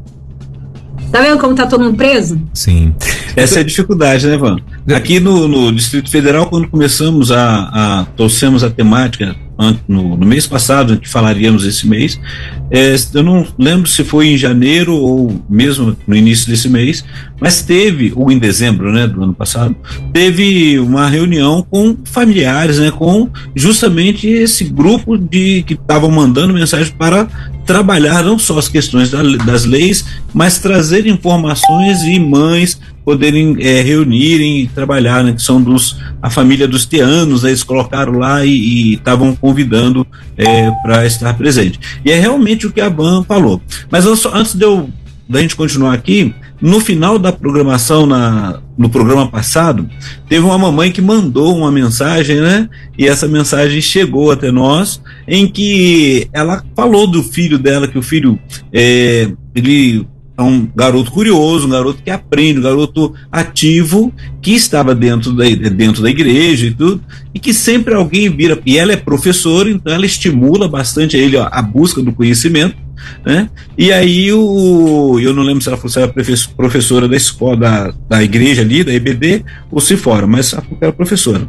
[1.11, 2.41] Tá vendo como tá todo mundo preso?
[2.53, 2.95] Sim.
[3.35, 4.57] Essa é a dificuldade, né, Van?
[4.95, 9.35] Aqui no, no Distrito Federal, quando começamos a, a trouxemos a temática
[9.87, 12.19] no, no mês passado, que falaríamos esse mês,
[12.71, 17.03] é, eu não lembro se foi em janeiro ou mesmo no início desse mês,
[17.39, 19.75] mas teve, ou em dezembro, né, do ano passado,
[20.11, 26.93] teve uma reunião com familiares, né, com justamente esse grupo de que estavam mandando mensagem
[26.97, 27.27] para
[27.65, 33.81] trabalhar não só as questões da- das leis, mas trazer informações e mães poderem é,
[33.81, 38.93] reunirem e trabalhar, né, que são dos a família dos teanos, eles colocaram lá e
[38.93, 41.79] estavam convidando é, para estar presente.
[42.05, 43.61] E é realmente o que a Ban falou.
[43.91, 44.89] Mas só- antes de eu
[45.27, 49.89] da gente continuar aqui, no final da programação na, no programa passado,
[50.29, 52.69] teve uma mamãe que mandou uma mensagem, né?
[52.97, 58.03] E essa mensagem chegou até nós, em que ela falou do filho dela, que o
[58.03, 58.39] filho
[58.71, 64.11] é, ele é um garoto curioso, um garoto que aprende, um garoto ativo,
[64.41, 67.03] que estava dentro da, dentro da igreja e tudo,
[67.33, 68.59] e que sempre alguém vira.
[68.65, 72.75] E ela é professora, então ela estimula bastante a ele ó, a busca do conhecimento.
[73.25, 73.49] Né?
[73.77, 76.07] E aí o eu não lembro se ela fosse a
[76.55, 80.93] professora da escola da, da igreja ali, da EBD, ou se fora, mas ela era
[80.93, 81.47] professora.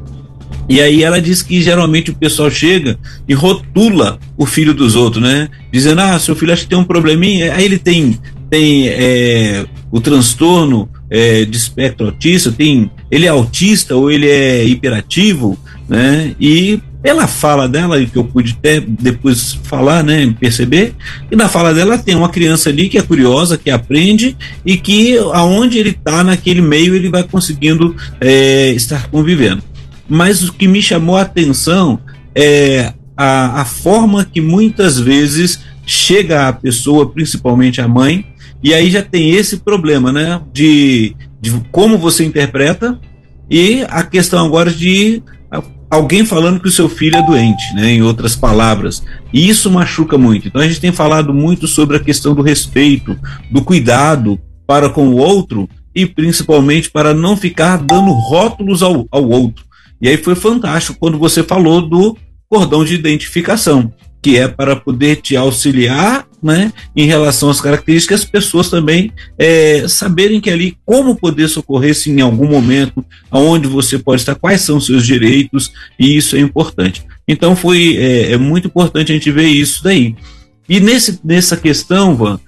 [0.68, 5.22] E aí ela diz que geralmente o pessoal chega e rotula o filho dos outros,
[5.22, 5.48] né?
[5.70, 8.18] Dizendo, ah, seu filho acha que tem um probleminha, aí ele tem,
[8.50, 14.64] tem é, o transtorno é, de espectro autista, tem, ele é autista ou ele é
[14.64, 16.34] hiperativo, né?
[16.40, 20.94] E pela fala dela, que eu pude até depois falar, né, perceber,
[21.30, 24.34] e na fala dela tem uma criança ali que é curiosa, que aprende
[24.64, 29.62] e que aonde ele está naquele meio ele vai conseguindo é, estar convivendo.
[30.08, 32.00] Mas o que me chamou a atenção
[32.34, 38.24] é a, a forma que muitas vezes chega a pessoa, principalmente a mãe,
[38.64, 42.98] e aí já tem esse problema, né, de, de como você interpreta
[43.50, 45.22] e a questão agora de
[45.90, 49.04] alguém falando que o seu filho é doente, né, em outras palavras.
[49.32, 50.48] E isso machuca muito.
[50.48, 53.16] Então a gente tem falado muito sobre a questão do respeito,
[53.50, 59.28] do cuidado para com o outro e principalmente para não ficar dando rótulos ao, ao
[59.28, 59.64] outro.
[60.00, 62.16] E aí foi fantástico quando você falou do
[62.48, 63.92] cordão de identificação,
[64.24, 69.86] que é para poder te auxiliar né, em relação às características, as pessoas também é,
[69.86, 74.62] saberem que ali como poder socorrer se em algum momento, aonde você pode estar, quais
[74.62, 75.70] são os seus direitos,
[76.00, 77.04] e isso é importante.
[77.28, 80.16] Então foi é, é muito importante a gente ver isso daí.
[80.66, 82.40] E nesse, nessa questão, Van,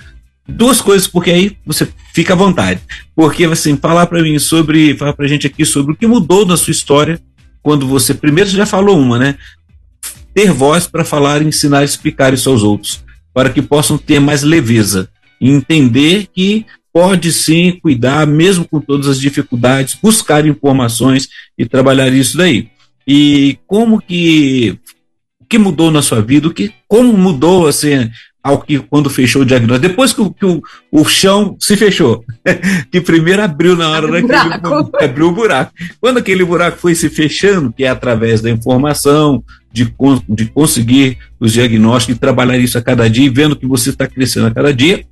[0.48, 2.80] duas coisas, porque aí você fica à vontade.
[3.14, 6.56] Porque, assim, falar para mim sobre, falar pra gente aqui sobre o que mudou na
[6.56, 7.20] sua história
[7.62, 9.36] quando você primeiro você já falou uma, né?
[10.36, 15.08] Ter voz para falar, ensinar, explicar isso aos outros, para que possam ter mais leveza
[15.40, 21.26] e entender que pode sim cuidar, mesmo com todas as dificuldades, buscar informações
[21.56, 22.68] e trabalhar isso daí.
[23.08, 24.78] E como que
[25.40, 28.10] o que mudou na sua vida, o que como mudou assim
[28.46, 30.62] ao que quando fechou o diagnóstico, depois que, o, que o,
[30.92, 32.22] o chão se fechou,
[32.92, 35.72] que primeiro abriu na hora daquele, abriu o buraco.
[35.98, 39.42] Quando aquele buraco foi se fechando, que é através da informação,
[39.76, 39.94] de,
[40.28, 44.46] de conseguir os diagnósticos e trabalhar isso a cada dia, vendo que você está crescendo
[44.46, 45.04] a cada dia,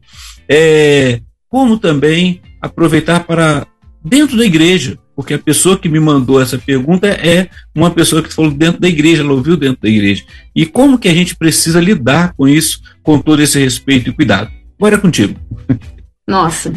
[0.48, 3.66] é, como também aproveitar para
[4.02, 8.32] dentro da igreja, porque a pessoa que me mandou essa pergunta é uma pessoa que
[8.32, 10.24] falou dentro da igreja, ela ouviu dentro da igreja.
[10.56, 14.50] E como que a gente precisa lidar com isso, com todo esse respeito e cuidado?
[14.78, 15.38] Agora é contigo.
[16.26, 16.72] Nossa,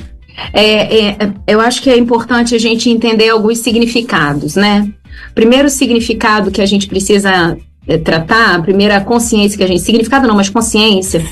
[0.54, 1.18] é, é,
[1.48, 4.88] eu acho que é importante a gente entender alguns significados, né?
[5.34, 7.58] Primeiro significado que a gente precisa
[7.96, 11.24] tratar, a primeira consciência que a gente, significado não, mas consciência,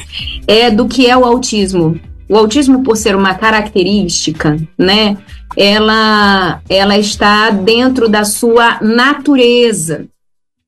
[0.47, 1.99] é do que é o autismo.
[2.29, 5.17] O autismo, por ser uma característica, né,
[5.57, 10.07] ela, ela está dentro da sua natureza,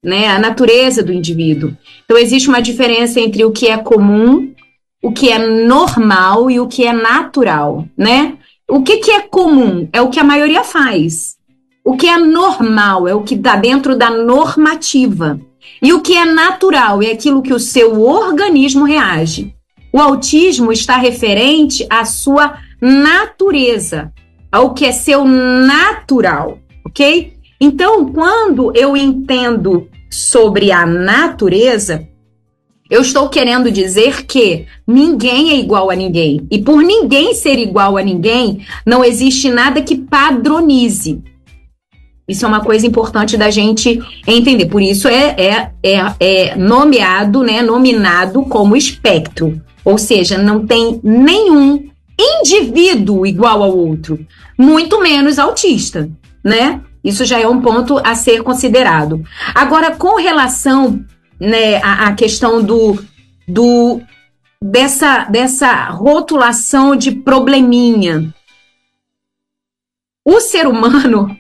[0.04, 1.76] né, a natureza do indivíduo.
[2.06, 4.54] Então, existe uma diferença entre o que é comum,
[5.02, 8.38] o que é normal e o que é natural, né?
[8.70, 9.88] O que, que é comum?
[9.94, 11.38] É o que a maioria faz.
[11.84, 15.40] O que é normal é o que está dentro da normativa.
[15.82, 19.54] E o que é natural é aquilo que o seu organismo reage.
[19.92, 24.12] O autismo está referente à sua natureza,
[24.52, 27.34] ao que é seu natural, ok?
[27.60, 32.08] Então, quando eu entendo sobre a natureza,
[32.90, 36.48] eu estou querendo dizer que ninguém é igual a ninguém.
[36.50, 41.22] E por ninguém ser igual a ninguém, não existe nada que padronize.
[42.28, 44.66] Isso é uma coisa importante da gente entender.
[44.66, 49.62] Por isso é, é, é, é nomeado, né, nominado como espectro.
[49.86, 54.20] Ou seja, não tem nenhum indivíduo igual ao outro,
[54.58, 56.10] muito menos autista,
[56.44, 56.82] né?
[57.04, 59.24] Isso já é um ponto a ser considerado.
[59.56, 61.00] Agora, com relação
[61.40, 63.02] né, à, à questão do,
[63.48, 64.02] do
[64.62, 68.34] dessa, dessa rotulação de probleminha,
[70.26, 71.38] o ser humano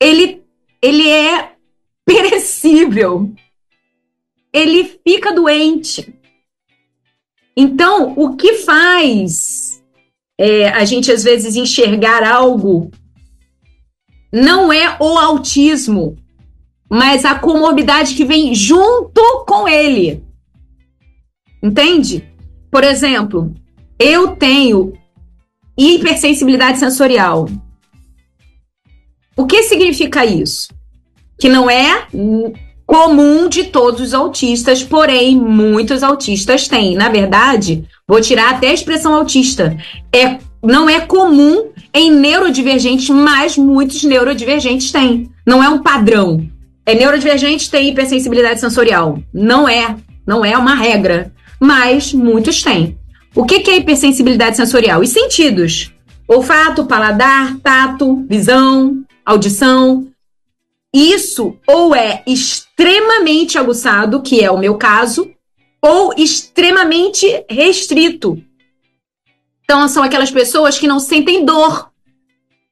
[0.00, 0.42] ele,
[0.82, 1.52] ele é
[2.04, 3.32] perecível.
[4.52, 6.14] Ele fica doente.
[7.56, 9.82] Então, o que faz
[10.38, 12.90] é, a gente às vezes enxergar algo
[14.32, 16.16] não é o autismo,
[16.90, 20.22] mas a comorbidade que vem junto com ele.
[21.62, 22.28] Entende?
[22.70, 23.54] Por exemplo,
[23.98, 24.92] eu tenho
[25.76, 27.48] hipersensibilidade sensorial.
[29.36, 30.68] O que significa isso?
[31.38, 32.06] Que não é
[32.86, 36.94] comum de todos os autistas, porém muitos autistas têm.
[36.94, 39.76] Na verdade, vou tirar até a expressão autista.
[40.10, 45.28] É, não é comum em neurodivergentes, mas muitos neurodivergentes têm.
[45.44, 46.48] Não é um padrão.
[46.86, 49.18] É neurodivergente tem hipersensibilidade sensorial.
[49.34, 52.96] Não é, não é uma regra, mas muitos têm.
[53.34, 55.00] O que, que é hipersensibilidade sensorial?
[55.00, 55.92] Os sentidos:
[56.28, 60.06] olfato, paladar, tato, visão, audição.
[60.94, 65.30] Isso ou é extremamente aguçado, que é o meu caso,
[65.82, 68.42] ou extremamente restrito.
[69.64, 71.90] Então, são aquelas pessoas que não sentem dor.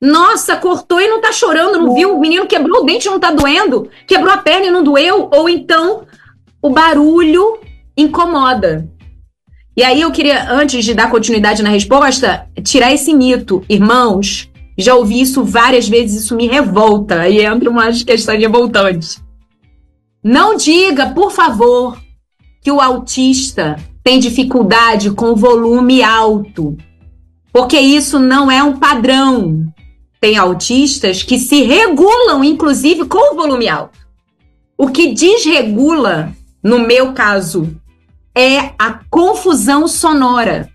[0.01, 2.15] Nossa, cortou e não tá chorando, não viu?
[2.15, 3.91] O menino quebrou o dente e não tá doendo.
[4.07, 5.29] Quebrou a perna e não doeu.
[5.33, 6.07] Ou então,
[6.63, 7.59] o barulho
[7.97, 8.89] incomoda.
[9.77, 13.65] E aí eu queria, antes de dar continuidade na resposta, tirar esse mito.
[13.69, 17.21] Irmãos, já ouvi isso várias vezes, isso me revolta.
[17.21, 19.23] Aí entra umas questões revoltantes.
[20.23, 21.99] Não diga, por favor,
[22.63, 26.77] que o autista tem dificuldade com volume alto,
[27.53, 29.67] porque isso não é um padrão.
[30.21, 33.99] Tem autistas que se regulam, inclusive, com o volume alto.
[34.77, 37.77] O que desregula, no meu caso,
[38.35, 40.69] é a confusão sonora.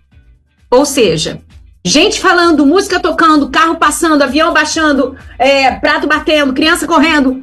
[0.70, 1.42] Ou seja,
[1.84, 7.42] Gente falando, música tocando, carro passando, avião baixando, é, prato batendo, criança correndo.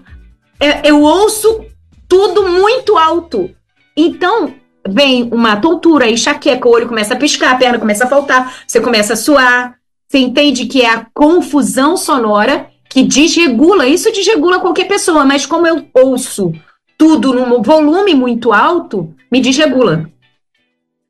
[0.59, 1.65] É, eu ouço
[2.07, 3.49] tudo muito alto.
[3.95, 4.53] Então,
[4.87, 8.79] vem uma tontura, enxaqueca, o olho começa a piscar, a perna começa a faltar, você
[8.79, 9.75] começa a suar.
[10.07, 13.87] Você entende que é a confusão sonora que desregula.
[13.87, 16.53] Isso desregula qualquer pessoa, mas como eu ouço
[16.97, 20.09] tudo num volume muito alto, me desregula.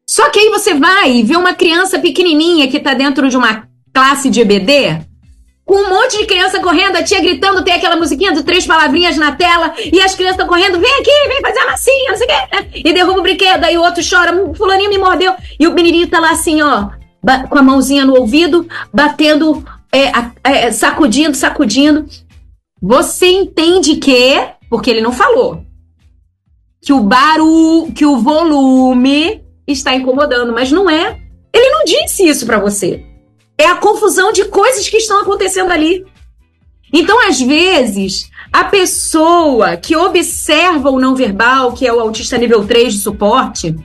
[0.09, 3.67] Só que aí você vai e vê uma criança pequenininha que está dentro de uma
[3.93, 5.05] classe de EBD,
[5.65, 9.17] com um monte de criança correndo, a tia gritando, tem aquela musiquinha de três palavrinhas
[9.17, 12.25] na tela, e as crianças estão correndo, vem aqui, vem fazer a massinha, não sei
[12.25, 15.73] o quê, e derruba o brinquedo, aí o outro chora, fulaninho me mordeu, e o
[15.73, 16.89] menininho tá lá assim, ó,
[17.49, 20.09] com a mãozinha no ouvido, batendo, é,
[20.41, 22.05] é, sacudindo, sacudindo.
[22.81, 24.39] Você entende que,
[24.69, 25.65] porque ele não falou,
[26.81, 31.20] que o barulho, que o volume está incomodando, mas não é.
[31.53, 33.03] Ele não disse isso para você
[33.57, 36.05] é a confusão de coisas que estão acontecendo ali.
[36.93, 42.65] Então, às vezes, a pessoa que observa o não verbal, que é o autista nível
[42.65, 43.76] 3 de suporte,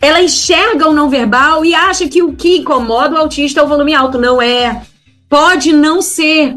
[0.00, 3.66] ela enxerga o não verbal e acha que o que incomoda o autista é o
[3.66, 4.18] volume alto.
[4.18, 4.82] Não é.
[5.28, 6.56] Pode não ser.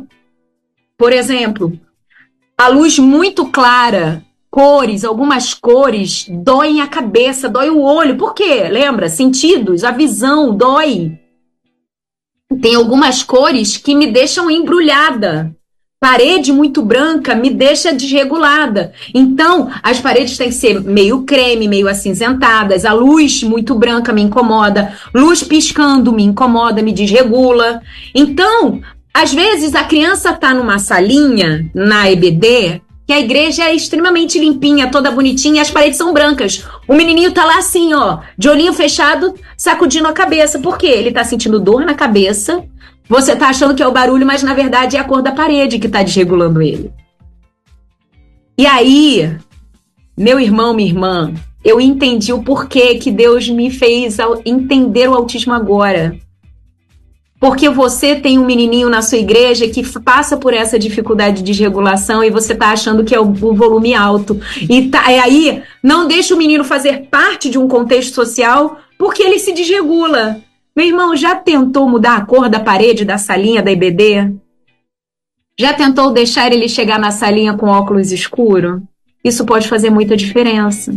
[0.98, 1.80] Por exemplo,
[2.56, 8.18] a luz muito clara, cores, algumas cores, doem a cabeça, dói o olho.
[8.18, 8.68] Por quê?
[8.70, 9.08] Lembra?
[9.08, 11.18] Sentidos, a visão dói.
[12.62, 15.56] Tem algumas cores que me deixam embrulhada.
[16.02, 18.92] Parede muito branca me deixa desregulada.
[19.14, 22.84] Então, as paredes têm que ser meio creme, meio acinzentadas.
[22.84, 24.94] A luz muito branca me incomoda.
[25.14, 27.82] Luz piscando me incomoda, me desregula.
[28.14, 28.82] Então,
[29.14, 32.82] às vezes a criança está numa salinha na EBD
[33.12, 36.64] que a igreja é extremamente limpinha, toda bonitinha, e as paredes são brancas.
[36.88, 40.60] O menininho tá lá assim, ó, de olhinho fechado, sacudindo a cabeça.
[40.60, 40.88] Por quê?
[40.88, 42.64] Ele tá sentindo dor na cabeça.
[43.10, 45.78] Você tá achando que é o barulho, mas na verdade é a cor da parede
[45.78, 46.90] que tá desregulando ele.
[48.58, 49.36] E aí,
[50.18, 51.34] meu irmão, minha irmã,
[51.66, 56.18] eu entendi o porquê que Deus me fez entender o autismo agora
[57.42, 62.24] porque você tem um menininho na sua igreja que passa por essa dificuldade de desregulação
[62.24, 64.40] e você está achando que é o, o, volume alto.
[64.70, 69.24] E tá, é aí, não deixa o menino fazer parte de um contexto social porque
[69.24, 70.40] ele se desregula.
[70.76, 74.36] Meu irmão, já tentou mudar a cor da parede da salinha da IBD?
[75.60, 78.84] Já tentou deixar ele chegar na salinha com óculos escuro?
[79.24, 80.94] Isso pode fazer muita diferença.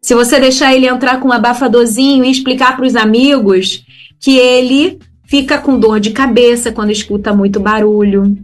[0.00, 3.84] Se você deixar ele entrar com um abafadorzinho e explicar para os amigos
[4.20, 5.00] que ele
[5.30, 8.36] fica com dor de cabeça quando escuta muito barulho.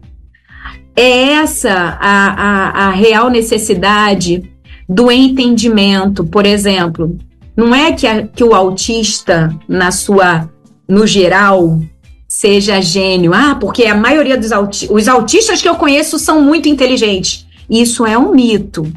[0.95, 4.49] É essa a, a, a real necessidade
[4.89, 6.25] do entendimento.
[6.25, 7.19] Por exemplo,
[7.57, 10.49] não é que, a, que o autista, na sua,
[10.89, 11.81] no geral,
[12.29, 13.35] seja gênio.
[13.35, 17.45] Ah, porque a maioria dos auti os autistas que eu conheço são muito inteligentes.
[17.69, 18.91] Isso é um mito.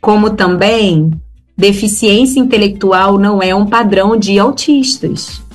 [0.00, 1.12] Como também
[1.56, 5.45] deficiência intelectual não é um padrão de autistas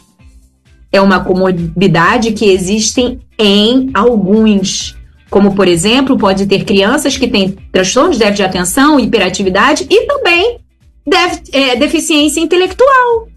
[0.91, 4.97] é uma comorbidade que existe em alguns.
[5.29, 10.05] Como, por exemplo, pode ter crianças que têm transtornos de déficit de atenção, hiperatividade e
[10.05, 10.59] também
[11.07, 13.29] def, é, deficiência intelectual.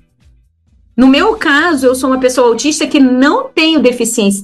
[0.96, 4.42] No meu caso, eu sou uma pessoa autista que não tenho deficiência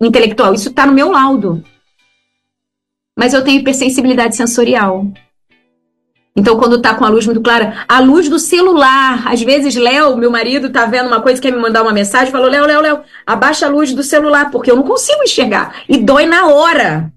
[0.00, 0.54] intelectual.
[0.54, 1.62] Isso está no meu laudo.
[3.16, 5.06] Mas eu tenho hipersensibilidade sensorial.
[6.34, 9.22] Então, quando tá com a luz muito clara, a luz do celular.
[9.26, 12.48] Às vezes, Léo, meu marido, tá vendo uma coisa, quer me mandar uma mensagem, falou:
[12.48, 15.82] Léo, Léo, Léo, abaixa a luz do celular, porque eu não consigo enxergar.
[15.88, 17.12] E dói na hora.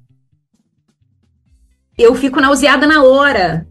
[1.97, 3.65] Eu fico nauseada na hora.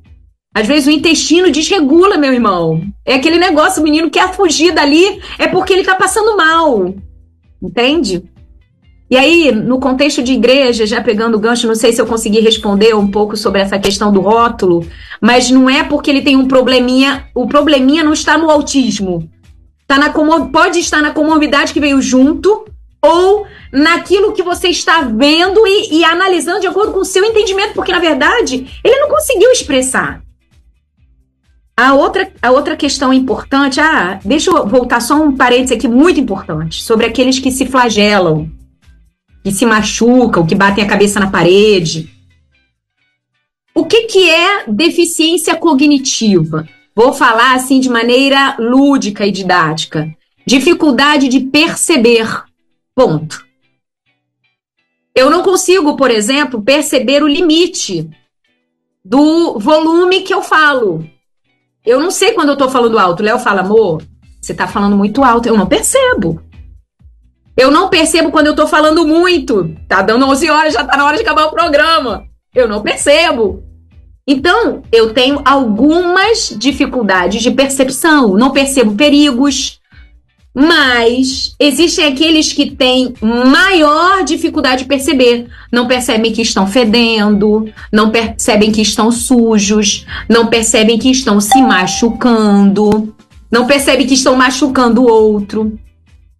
[0.54, 2.80] Às vezes o intestino desregula, meu irmão.
[3.04, 6.94] É aquele negócio, o menino quer fugir dali, é porque ele tá passando mal.
[7.60, 8.22] Entende?
[9.10, 12.40] E aí, no contexto de igreja, já pegando o gancho, não sei se eu consegui
[12.40, 14.86] responder um pouco sobre essa questão do rótulo,
[15.20, 19.28] mas não é porque ele tem um probleminha, o probleminha não está no autismo.
[19.86, 22.64] Tá na pode estar na comorbidade que veio junto
[23.02, 27.74] ou naquilo que você está vendo e, e analisando de acordo com o seu entendimento,
[27.74, 30.22] porque na verdade ele não conseguiu expressar.
[31.76, 36.18] A outra, a outra questão importante, ah, deixa eu voltar só um parênteses aqui muito
[36.18, 38.48] importante, sobre aqueles que se flagelam
[39.44, 42.10] que se machucam, que batem a cabeça na parede.
[43.74, 46.66] O que, que é deficiência cognitiva?
[46.96, 50.08] Vou falar assim de maneira lúdica e didática.
[50.46, 52.26] Dificuldade de perceber.
[52.94, 53.44] Ponto.
[55.14, 58.08] Eu não consigo, por exemplo, perceber o limite
[59.04, 61.06] do volume que eu falo.
[61.84, 63.22] Eu não sei quando eu tô falando alto.
[63.22, 64.02] Léo fala, amor,
[64.40, 65.48] você tá falando muito alto.
[65.48, 66.40] Eu não percebo.
[67.56, 69.74] Eu não percebo quando eu tô falando muito.
[69.88, 72.24] Tá dando 11 horas, já tá na hora de acabar o programa.
[72.54, 73.62] Eu não percebo.
[74.26, 78.34] Então, eu tenho algumas dificuldades de percepção.
[78.34, 79.80] Não percebo perigos.
[80.56, 85.48] Mas existem aqueles que têm maior dificuldade de perceber.
[85.72, 91.60] Não percebem que estão fedendo, não percebem que estão sujos, não percebem que estão se
[91.60, 93.12] machucando,
[93.50, 95.76] não percebem que estão machucando o outro.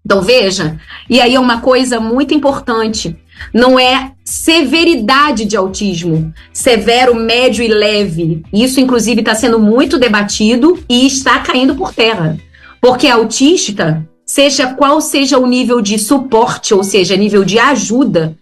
[0.05, 0.79] Então veja,
[1.09, 3.17] e aí é uma coisa muito importante,
[3.53, 8.43] não é severidade de autismo, severo, médio e leve.
[8.53, 12.37] Isso inclusive está sendo muito debatido e está caindo por terra,
[12.83, 18.37] porque autista, seja qual seja o nível de suporte, ou seja, nível de ajuda,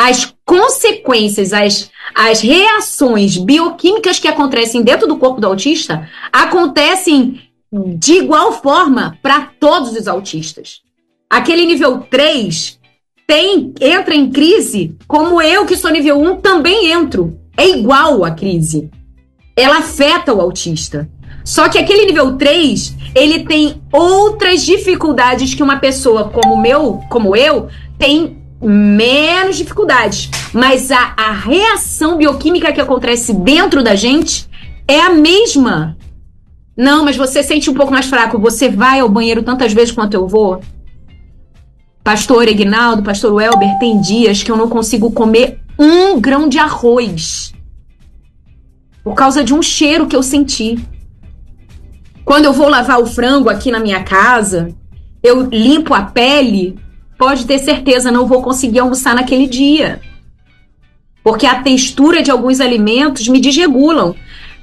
[0.00, 7.40] as consequências, as, as reações bioquímicas que acontecem dentro do corpo do autista acontecem
[7.72, 10.80] de igual forma para todos os autistas.
[11.30, 12.78] Aquele nível 3
[13.26, 17.38] tem, entra em crise, como eu, que sou nível 1, também entro.
[17.54, 18.90] É igual a crise.
[19.54, 21.06] Ela afeta o autista.
[21.44, 27.36] Só que aquele nível 3, ele tem outras dificuldades que uma pessoa como meu, como
[27.36, 27.68] eu,
[27.98, 30.30] tem menos dificuldades.
[30.54, 34.48] Mas a, a reação bioquímica que acontece dentro da gente
[34.86, 35.94] é a mesma.
[36.74, 38.38] Não, mas você sente um pouco mais fraco.
[38.38, 40.62] Você vai ao banheiro tantas vezes quanto eu vou?
[42.08, 47.52] Pastor Egnaldo, Pastor Welber, tem dias que eu não consigo comer um grão de arroz
[49.04, 50.78] por causa de um cheiro que eu senti.
[52.24, 54.74] Quando eu vou lavar o frango aqui na minha casa,
[55.22, 56.78] eu limpo a pele,
[57.18, 60.00] pode ter certeza, não vou conseguir almoçar naquele dia.
[61.22, 64.14] Porque a textura de alguns alimentos me desregulam.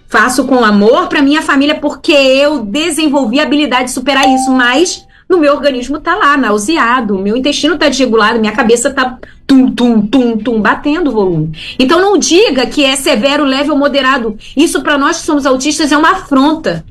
[0.08, 5.05] Faço com amor para minha família porque eu desenvolvi a habilidade de superar isso, mas
[5.28, 10.06] no meu organismo tá lá, nauseado, meu intestino tá desregulado, minha cabeça tá tum, tum,
[10.06, 11.58] tum, tum, batendo o volume.
[11.80, 14.38] Então não diga que é severo, leve ou moderado.
[14.56, 16.86] Isso para nós que somos autistas é uma afronta.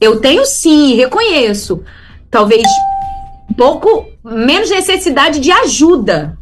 [0.00, 1.82] Eu tenho sim, reconheço.
[2.30, 2.62] Talvez
[3.50, 6.38] um pouco menos necessidade de ajuda.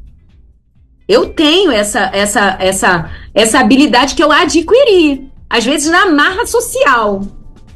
[1.08, 7.22] Eu tenho essa essa essa essa habilidade que eu adquiri, às vezes na marra social.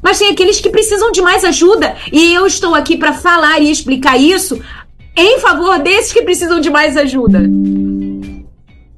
[0.05, 1.97] Mas tem aqueles que precisam de mais ajuda.
[2.13, 4.61] E eu estou aqui para falar e explicar isso
[5.17, 7.41] em favor desses que precisam de mais ajuda.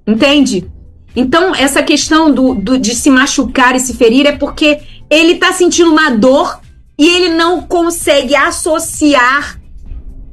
[0.05, 0.69] Entende?
[1.15, 5.53] Então, essa questão do, do, de se machucar e se ferir é porque ele está
[5.53, 6.59] sentindo uma dor
[6.99, 9.61] e ele não consegue associar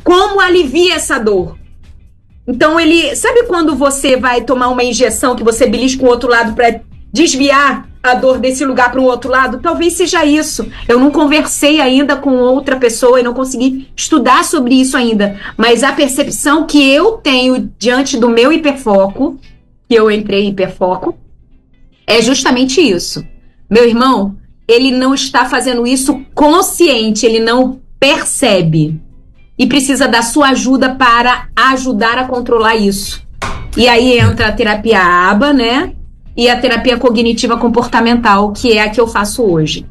[0.03, 1.55] como alivia essa dor.
[2.47, 6.53] Então ele, sabe quando você vai tomar uma injeção que você belisca o outro lado
[6.53, 9.59] para desviar a dor desse lugar para o outro lado?
[9.59, 10.69] Talvez seja isso.
[10.87, 15.39] Eu não conversei ainda com outra pessoa e não consegui estudar sobre isso ainda.
[15.55, 19.39] Mas a percepção que eu tenho diante do meu hiperfoco,
[19.87, 21.17] que eu entrei em hiperfoco,
[22.05, 23.25] é justamente isso.
[23.69, 24.35] Meu irmão,
[24.67, 28.99] ele não está fazendo isso consciente, ele não percebe.
[29.57, 33.23] E precisa da sua ajuda para ajudar a controlar isso.
[33.77, 35.93] E aí entra a terapia ABA, né?
[36.35, 39.85] E a terapia cognitiva comportamental, que é a que eu faço hoje.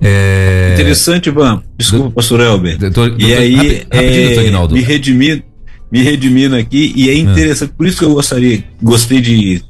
[0.00, 0.72] É...
[0.74, 1.62] Interessante, Ivan.
[1.78, 2.12] Desculpa, do...
[2.12, 2.78] pastor Elber.
[2.78, 5.42] Doutor, e aí, rapi, é, me redimindo,
[5.90, 7.18] me redimindo aqui, e é ah.
[7.18, 9.62] interessante, por isso que eu gostaria, gostei de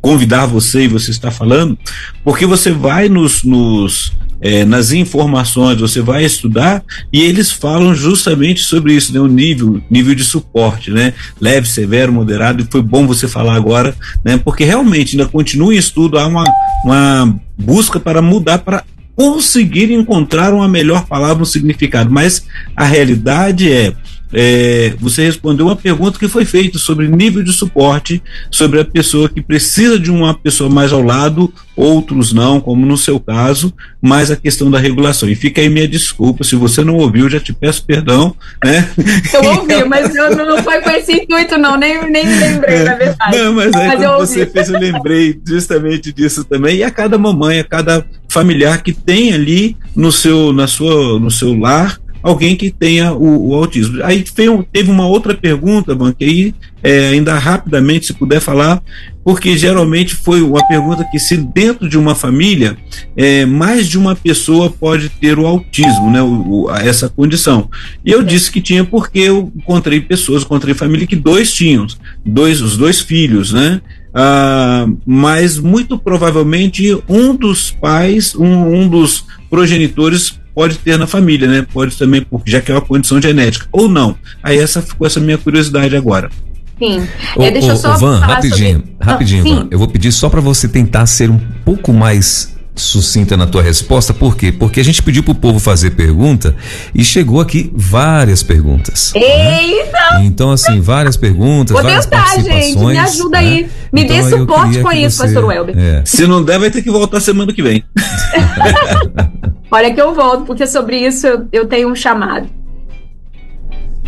[0.00, 1.78] convidar você e você está falando,
[2.24, 4.12] porque você vai nos, nos
[4.42, 6.82] é, nas informações, você vai estudar
[7.12, 9.20] e eles falam justamente sobre isso, né?
[9.20, 11.14] O nível, nível de suporte, né?
[11.40, 14.36] Leve, severo, moderado, e foi bom você falar agora, né?
[14.36, 16.44] Porque realmente ainda continua em estudo, há uma,
[16.84, 18.82] uma busca para mudar, para
[19.14, 23.94] conseguir encontrar uma melhor palavra, um significado, mas a realidade é
[24.32, 29.28] é, você respondeu uma pergunta que foi feita sobre nível de suporte, sobre a pessoa
[29.28, 34.30] que precisa de uma pessoa mais ao lado, outros não, como no seu caso, mas
[34.30, 35.28] a questão da regulação.
[35.28, 38.88] E fica aí minha desculpa, se você não ouviu, já te peço perdão, né?
[39.32, 42.94] Eu ouvi, mas eu não foi com esse intuito, não, nem, nem me lembrei, na
[42.94, 43.36] verdade.
[43.36, 46.76] Não, mas aí mas quando você fez, eu lembrei justamente disso também.
[46.76, 51.30] E a cada mamãe, a cada familiar que tem ali no seu, na sua, no
[51.30, 54.02] seu lar, alguém que tenha o, o autismo.
[54.04, 54.24] Aí
[54.72, 58.82] teve uma outra pergunta, Ban, que aí é, ainda rapidamente, se puder falar,
[59.24, 62.76] porque geralmente foi uma pergunta que se dentro de uma família
[63.16, 67.68] é, mais de uma pessoa pode ter o autismo, né, o, o, essa condição.
[68.04, 71.86] E eu disse que tinha porque eu encontrei pessoas, encontrei família que dois tinham,
[72.24, 73.80] dois, os dois filhos, né?
[74.14, 81.48] Ah, mas muito provavelmente um dos pais, um, um dos progenitores pode ter na família,
[81.48, 81.66] né?
[81.72, 84.16] Pode também, porque já que é uma condição genética, ou não.
[84.42, 86.30] Aí essa ficou essa minha curiosidade agora.
[86.78, 87.06] Sim.
[87.36, 88.96] Ô, é, deixa eu só Van, rapidinho, sobre...
[89.00, 89.68] rapidinho, ah, Van.
[89.70, 94.14] Eu vou pedir só para você tentar ser um pouco mais sucinta na tua resposta,
[94.14, 94.50] por quê?
[94.50, 96.56] Porque a gente pediu pro povo fazer pergunta
[96.94, 99.12] e chegou aqui várias perguntas.
[99.14, 99.98] Eita!
[100.12, 100.24] Né?
[100.24, 102.64] Então, assim, várias perguntas, Vou várias tentar, participações.
[102.64, 103.48] Gente, me ajuda né?
[103.48, 103.70] aí.
[103.92, 105.24] Me então, dê suporte com isso, você...
[105.24, 105.78] pastor Welber.
[105.78, 106.02] É.
[106.04, 107.84] Se não der, vai ter que voltar semana que vem.
[109.70, 112.48] Olha que eu volto, porque sobre isso eu, eu tenho um chamado.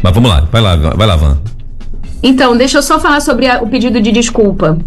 [0.02, 1.38] Mas vamos lá, vai lá, vai lá, Van.
[2.22, 4.78] Então, deixa eu só falar sobre a, o pedido de desculpa.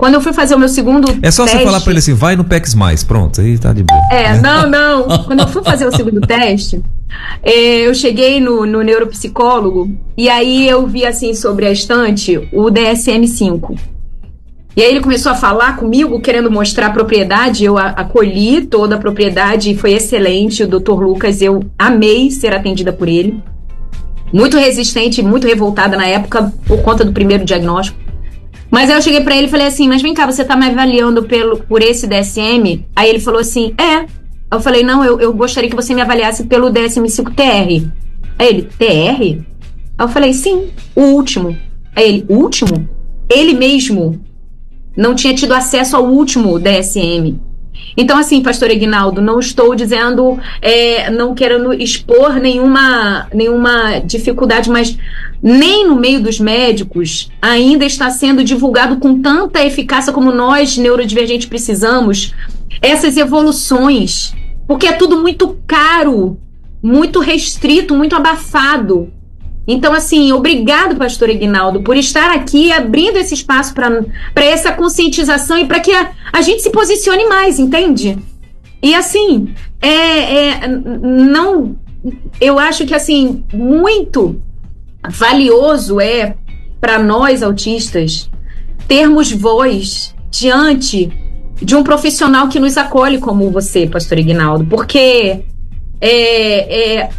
[0.00, 2.14] Quando eu fui fazer o meu segundo É só teste, você falar pra ele assim,
[2.14, 4.00] vai no PEX Mais, pronto, aí tá de boa.
[4.10, 5.24] É, não, não.
[5.24, 6.82] Quando eu fui fazer o segundo teste,
[7.42, 12.70] eh, eu cheguei no, no neuropsicólogo e aí eu vi assim sobre a estante o
[12.70, 13.78] DSM-5.
[14.74, 17.62] E aí ele começou a falar comigo, querendo mostrar a propriedade.
[17.62, 20.62] Eu acolhi toda a propriedade e foi excelente.
[20.62, 20.92] O Dr.
[20.92, 23.38] Lucas, eu amei ser atendida por ele.
[24.32, 27.99] Muito resistente, muito revoltada na época por conta do primeiro diagnóstico.
[28.70, 30.66] Mas aí eu cheguei pra ele e falei assim: Mas vem cá, você tá me
[30.66, 32.84] avaliando pelo, por esse DSM?
[32.94, 34.06] Aí ele falou assim: É.
[34.52, 37.90] Eu falei: Não, eu, eu gostaria que você me avaliasse pelo DSM-5-TR.
[38.38, 39.20] Aí ele: TR?
[39.20, 39.44] Aí
[39.98, 41.56] eu falei: Sim, o último.
[41.96, 42.88] Aí ele: Último?
[43.28, 44.20] Ele mesmo
[44.96, 47.38] não tinha tido acesso ao último DSM.
[47.96, 54.96] Então, assim, pastor Ignaldo, não estou dizendo, é, não querendo expor nenhuma, nenhuma dificuldade, mas
[55.42, 61.48] nem no meio dos médicos ainda está sendo divulgado com tanta eficácia como nós, neurodivergentes,
[61.48, 62.34] precisamos,
[62.82, 64.34] essas evoluções.
[64.66, 66.38] Porque é tudo muito caro,
[66.82, 69.12] muito restrito, muito abafado.
[69.66, 75.66] Então, assim, obrigado, pastor Ignaldo, por estar aqui abrindo esse espaço para essa conscientização e
[75.66, 78.18] para que a, a gente se posicione mais, entende?
[78.82, 81.76] E assim, é, é, não.
[82.40, 84.40] Eu acho que assim, muito
[85.08, 86.34] valioso é
[86.80, 88.30] para nós autistas
[88.88, 91.12] termos voz diante
[91.60, 95.40] de um profissional que nos acolhe como você, pastor Ignaldo, porque
[96.00, 97.10] é, é,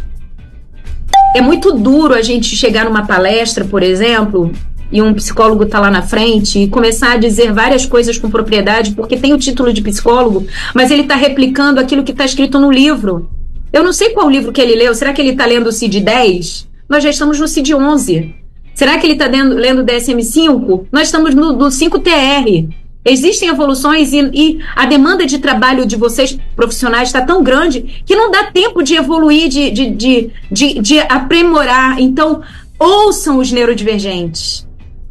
[1.36, 4.52] é muito duro a gente chegar numa palestra, por exemplo,
[4.90, 8.92] e um psicólogo tá lá na frente e começar a dizer várias coisas com propriedade,
[8.92, 12.70] porque tem o título de psicólogo, mas ele tá replicando aquilo que tá escrito no
[12.70, 13.30] livro.
[13.72, 14.94] Eu não sei qual livro que ele leu.
[14.94, 16.68] Será que ele tá lendo o CID 10?
[16.92, 18.34] Nós já estamos no CID 11.
[18.74, 20.88] Será que ele tá lendo, o DSM-5?
[20.92, 22.68] Nós estamos no, no 5TR.
[23.02, 28.14] Existem evoluções e, e a demanda de trabalho de vocês profissionais está tão grande que
[28.14, 31.98] não dá tempo de evoluir, de, de, de, de, de aprimorar.
[31.98, 32.42] Então,
[32.78, 34.68] ouçam os neurodivergentes.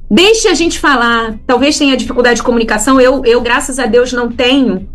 [0.08, 1.40] Deixe a gente falar.
[1.48, 3.02] Talvez tenha dificuldade de comunicação.
[3.02, 4.88] Eu, eu graças a Deus, não tenho.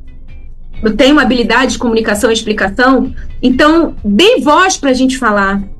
[0.80, 3.12] Eu tenho habilidade de comunicação e explicação.
[3.42, 5.74] Então, dê voz para a gente falar.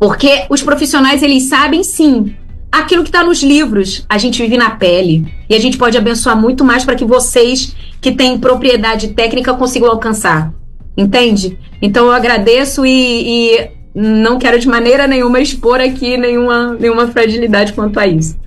[0.00, 2.34] Porque os profissionais, eles sabem sim
[2.72, 4.06] aquilo que está nos livros.
[4.08, 5.30] A gente vive na pele.
[5.46, 9.90] E a gente pode abençoar muito mais para que vocês que têm propriedade técnica consigam
[9.90, 10.54] alcançar.
[10.96, 11.58] Entende?
[11.82, 17.74] Então eu agradeço e, e não quero de maneira nenhuma expor aqui nenhuma, nenhuma fragilidade
[17.74, 18.38] quanto a isso.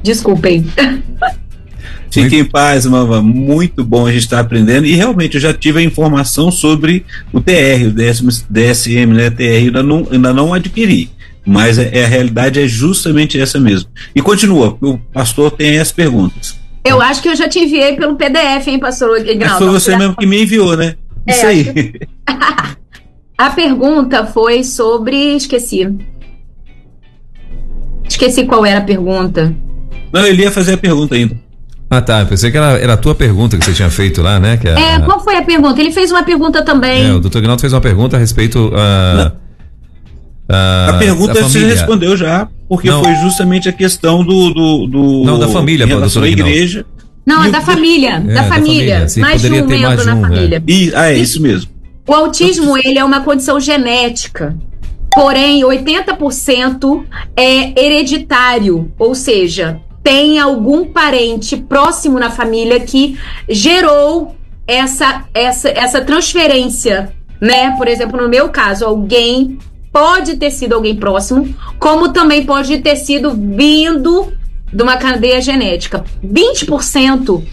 [0.00, 0.64] Desculpem.
[2.10, 3.22] Fique em paz, Mama.
[3.22, 4.86] Muito bom a gente estar aprendendo.
[4.86, 9.30] E realmente eu já tive a informação sobre o TR, o DSM, DSM né?
[9.30, 11.10] TR, ainda não, ainda não adquiri.
[11.44, 13.88] Mas é, é, a realidade é justamente essa mesmo.
[14.14, 16.58] E continua, o pastor tem as perguntas.
[16.84, 19.64] Eu acho que eu já te enviei pelo PDF, hein, pastor Ignaldo?
[19.64, 20.94] Foi você mesmo que me enviou, né?
[21.26, 21.94] É, Isso aí.
[23.36, 25.36] a pergunta foi sobre.
[25.36, 25.88] Esqueci.
[28.08, 29.54] Esqueci qual era a pergunta.
[30.12, 31.47] Não, ele ia fazer a pergunta ainda.
[31.90, 32.20] Ah, tá.
[32.20, 34.56] Eu pensei que era, era a tua pergunta que você tinha feito lá, né?
[34.58, 35.80] Que é, qual foi a pergunta?
[35.80, 37.06] Ele fez uma pergunta também.
[37.06, 38.68] É, o doutor Ignaldo fez uma pergunta a respeito.
[38.68, 39.32] Uh,
[40.50, 43.02] a pergunta você respondeu já, porque não.
[43.02, 44.52] foi justamente a questão do.
[44.52, 46.84] do, do não, da família, em relação à igreja.
[47.24, 48.14] Não, é da família.
[48.16, 49.00] É, da família.
[49.00, 49.08] Da família.
[49.18, 50.56] mais de um membro mais na um, família.
[50.66, 50.70] É.
[50.70, 51.70] E, ah, é isso mesmo.
[52.06, 54.56] O autismo, ele é uma condição genética.
[55.12, 57.04] Porém, 80%
[57.36, 64.34] é hereditário, ou seja, tem algum parente próximo na família que gerou
[64.66, 67.76] essa, essa, essa transferência, né?
[67.76, 69.58] Por exemplo, no meu caso, alguém
[69.92, 74.32] pode ter sido alguém próximo, como também pode ter sido vindo
[74.72, 76.02] de uma cadeia genética.
[76.24, 77.44] 20%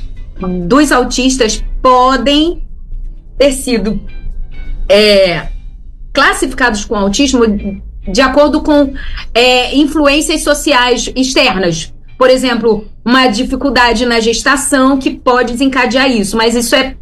[0.65, 2.63] dos autistas podem
[3.37, 3.99] ter sido
[4.87, 5.49] é,
[6.13, 7.43] classificados com autismo
[8.07, 8.93] de acordo com
[9.33, 11.93] é, influências sociais externas.
[12.17, 16.95] Por exemplo, uma dificuldade na gestação que pode desencadear isso, mas isso é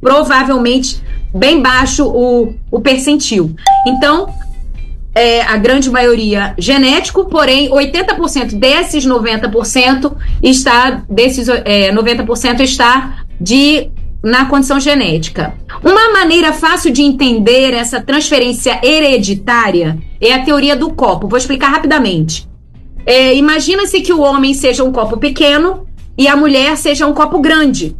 [0.00, 1.02] provavelmente
[1.34, 3.54] bem baixo o, o percentil.
[3.86, 4.28] Então,
[5.14, 13.90] é, a grande maioria genético, porém 80% desses 90% está desses é, 90% está de
[14.22, 15.54] na condição genética.
[15.84, 21.28] Uma maneira fácil de entender essa transferência hereditária é a teoria do copo.
[21.28, 22.45] Vou explicar rapidamente.
[23.06, 25.86] É, Imagina-se que o homem seja um copo pequeno
[26.18, 27.96] e a mulher seja um copo grande.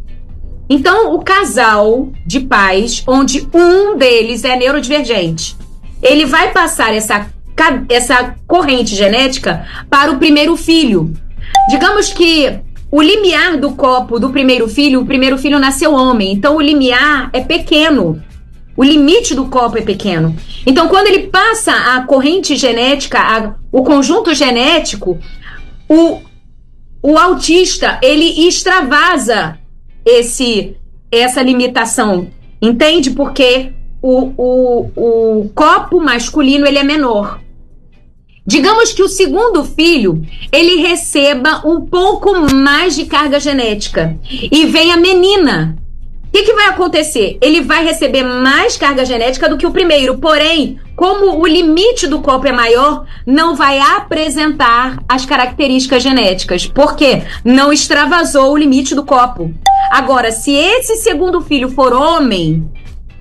[0.69, 5.55] Então, o casal de pais, onde um deles é neurodivergente,
[6.03, 7.27] ele vai passar essa
[7.89, 11.11] essa corrente genética para o primeiro filho.
[11.69, 12.59] Digamos que
[12.91, 17.31] o limiar do copo do primeiro filho, o primeiro filho nasceu homem, então o limiar
[17.33, 18.21] é pequeno.
[18.77, 20.35] O limite do copo é pequeno.
[20.65, 25.17] Então, quando ele passa a corrente genética, a, o conjunto genético,
[25.89, 26.21] o,
[27.01, 29.57] o autista ele extravasa
[30.05, 30.77] esse
[31.11, 32.27] essa limitação.
[32.61, 33.11] Entende?
[33.11, 33.71] Porque
[34.01, 37.39] o, o, o copo masculino ele é menor.
[38.45, 44.91] Digamos que o segundo filho ele receba um pouco mais de carga genética e vem
[44.91, 45.77] a menina.
[46.37, 47.39] Que, que vai acontecer?
[47.41, 52.21] Ele vai receber mais carga genética do que o primeiro, porém, como o limite do
[52.21, 56.67] copo é maior, não vai apresentar as características genéticas.
[56.67, 57.23] Por quê?
[57.43, 59.51] Não extravasou o limite do copo.
[59.89, 62.69] Agora, se esse segundo filho for homem,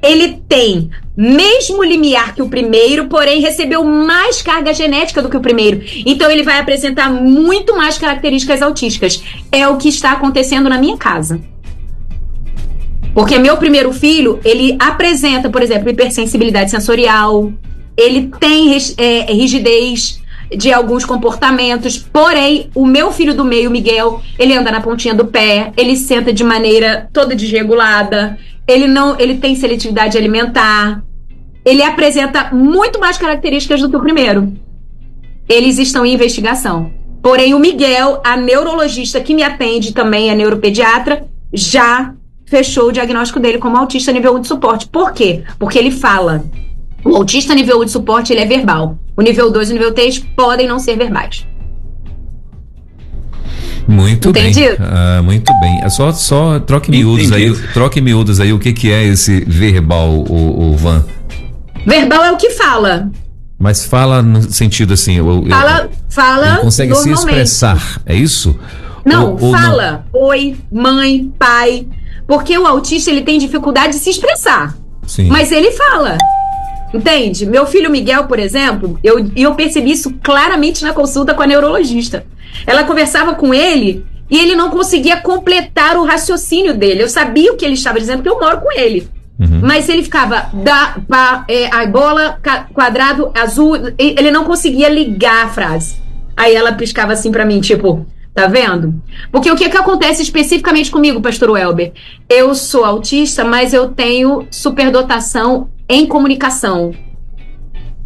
[0.02, 5.40] ele tem mesmo limiar que o primeiro, porém recebeu mais carga genética do que o
[5.40, 5.82] primeiro.
[6.04, 9.22] Então ele vai apresentar muito mais características autísticas.
[9.50, 11.40] É o que está acontecendo na minha casa.
[13.16, 17.50] Porque meu primeiro filho, ele apresenta, por exemplo, hipersensibilidade sensorial,
[17.96, 20.20] ele tem é, rigidez
[20.54, 25.24] de alguns comportamentos, porém, o meu filho do meio, Miguel, ele anda na pontinha do
[25.24, 28.38] pé, ele senta de maneira toda desregulada,
[28.68, 31.02] ele não, ele tem seletividade alimentar,
[31.64, 34.52] ele apresenta muito mais características do que o primeiro.
[35.48, 36.92] Eles estão em investigação.
[37.22, 42.12] Porém, o Miguel, a neurologista que me atende também, a neuropediatra, já
[42.46, 44.88] fechou o diagnóstico dele como autista nível 1 de suporte.
[44.88, 45.42] Por quê?
[45.58, 46.44] Porque ele fala.
[47.04, 48.98] O autista nível 1 de suporte ele é verbal.
[49.16, 51.46] O nível 2 e o nível 3 podem não ser verbais.
[53.86, 54.78] Muito Entendido?
[54.78, 54.88] bem.
[54.90, 55.80] Ah, muito bem.
[55.82, 57.54] É só, só troque miúdos aí.
[57.72, 58.52] Troque miúdos aí.
[58.52, 61.04] O que, que é esse verbal, o, o Van?
[61.86, 63.10] Verbal é o que fala.
[63.58, 65.18] Mas fala no sentido assim.
[65.48, 66.46] Fala, fala.
[66.48, 68.58] Ele consegue se expressar, é isso?
[69.06, 70.04] Não, ou, ou fala.
[70.12, 70.20] Não?
[70.22, 71.86] Oi, mãe, pai.
[72.26, 74.76] Porque o autista ele tem dificuldade de se expressar.
[75.06, 75.28] Sim.
[75.28, 76.18] Mas ele fala.
[76.92, 77.46] Entende?
[77.46, 82.26] Meu filho Miguel, por exemplo, eu, eu percebi isso claramente na consulta com a neurologista.
[82.66, 87.02] Ela conversava com ele e ele não conseguia completar o raciocínio dele.
[87.02, 89.08] Eu sabia o que ele estava dizendo, porque eu moro com ele.
[89.38, 89.60] Uhum.
[89.62, 92.38] Mas ele ficava da, pa, é, a bola,
[92.72, 95.96] quadrado, azul, ele não conseguia ligar a frase.
[96.36, 98.06] Aí ela piscava assim para mim, tipo,
[98.36, 99.02] Tá vendo?
[99.32, 101.94] Porque o que, que acontece especificamente comigo, pastor Welber?
[102.28, 106.92] Eu sou autista, mas eu tenho superdotação em comunicação.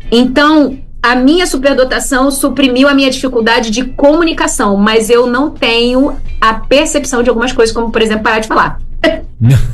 [0.09, 6.55] Então, a minha superdotação suprimiu a minha dificuldade de comunicação, mas eu não tenho a
[6.55, 8.81] percepção de algumas coisas, como, por exemplo, parar de falar.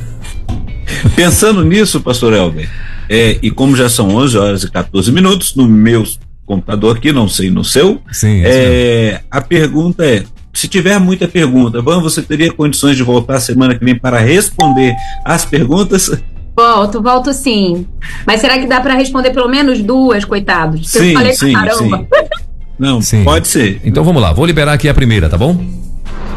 [1.15, 2.67] Pensando nisso, pastor Elber,
[3.07, 6.03] é, e como já são 11 horas e 14 minutos, no meu
[6.47, 10.23] computador aqui, não sei no seu, sim, é, a pergunta é:
[10.57, 14.95] se tiver muita pergunta, Van, você teria condições de voltar semana que vem para responder
[15.23, 16.11] as perguntas?
[16.55, 17.85] Volto, volto sim.
[18.25, 20.89] Mas será que dá para responder pelo menos duas, coitados?
[20.89, 21.97] Sim, eu falei sim, caramba.
[21.99, 22.07] Sim.
[22.79, 23.23] Não, sim.
[23.23, 23.79] pode ser.
[23.83, 25.63] Então vamos lá, vou liberar aqui a primeira, tá bom?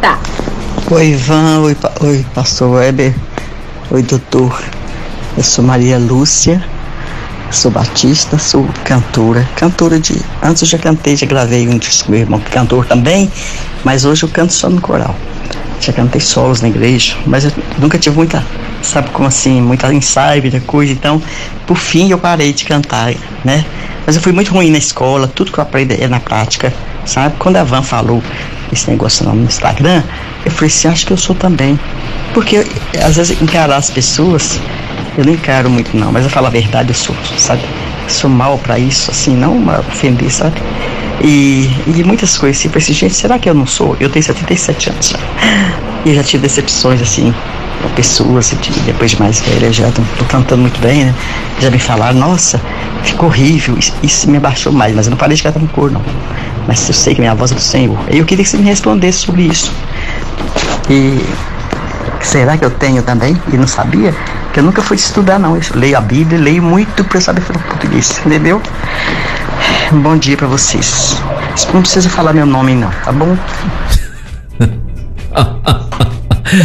[0.03, 0.21] Tá.
[0.91, 3.15] Oi, Ivan, oi, oi pastor Weber,
[3.91, 4.63] oi, doutor.
[5.35, 6.63] Eu sou Maria Lúcia
[7.51, 10.15] sou batista, sou cantora, cantora de.
[10.43, 13.31] Antes eu já cantei, já gravei um disco meu irmão, cantor também,
[13.85, 15.15] mas hoje eu canto só no coral.
[15.81, 18.45] Já cantei solos na igreja, mas eu nunca tive muita,
[18.83, 21.23] sabe como assim, muita ensaio, muita coisa, então,
[21.67, 23.65] por fim eu parei de cantar, né?
[24.07, 26.73] Mas eu fui muito ruim na escola, tudo que eu aprendi é na prática,
[27.05, 27.35] sabe?
[27.39, 28.23] Quando a Van falou
[28.73, 30.03] esse negócio no Instagram,
[30.45, 31.79] eu falei assim, acho que eu sou também.
[32.35, 32.67] Porque
[33.03, 34.61] às vezes encarar as pessoas
[35.21, 37.63] eu não encaro muito não, mas eu falo a verdade, eu sou, sabe?
[38.09, 40.61] Sou mal para isso, assim, não ofender, sabe?
[41.23, 43.95] E, e muitas coisas, eu assim, gente, será que eu não sou?
[44.01, 45.19] Eu tenho 77 anos já.
[46.07, 47.35] E já tive decepções, assim,
[47.83, 48.55] com pessoas,
[48.87, 51.15] depois de mais velha, já tô, tô, cantando muito bem, né?
[51.61, 52.59] Já me falaram, nossa,
[53.03, 55.91] ficou horrível, isso, isso me abaixou mais, mas eu não parei de cantar no cor,
[55.91, 56.03] não.
[56.67, 57.99] Mas eu sei que minha voz é do Senhor.
[58.09, 59.71] Eu queria que você me respondesse sobre isso.
[60.89, 61.23] E
[62.23, 63.39] será que eu tenho também?
[63.53, 64.15] E não sabia?
[64.53, 65.57] Que eu nunca fui estudar não.
[65.57, 68.61] Eu leio a Bíblia, leio muito para saber falar português, entendeu?
[69.93, 71.17] Bom dia para vocês.
[71.73, 73.37] Não precisa falar meu nome não, tá bom?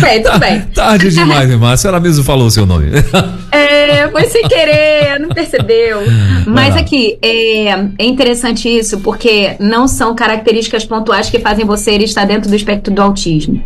[0.01, 0.61] bem, tudo bem.
[0.73, 1.73] Tarde demais, irmã.
[1.73, 2.91] A senhora mesmo falou o seu nome.
[3.55, 5.99] É, foi sem querer, não percebeu.
[6.45, 12.25] Mas aqui, é, é interessante isso, porque não são características pontuais que fazem você estar
[12.25, 13.63] dentro do espectro do autismo.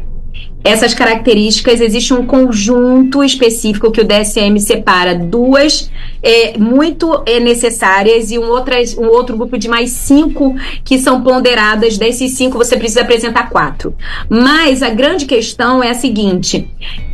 [0.64, 5.90] Essas características, existe um conjunto específico que o DSM separa duas
[6.22, 11.22] é, muito é, necessárias e um, outras, um outro grupo de mais cinco que são
[11.24, 11.98] ponderadas.
[11.98, 13.96] Desses cinco, você precisa apresentar quatro.
[14.30, 16.70] Mas a grande questão é a seguinte: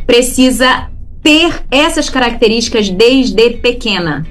[0.06, 0.88] precisa
[1.22, 4.26] ter essas características desde pequena.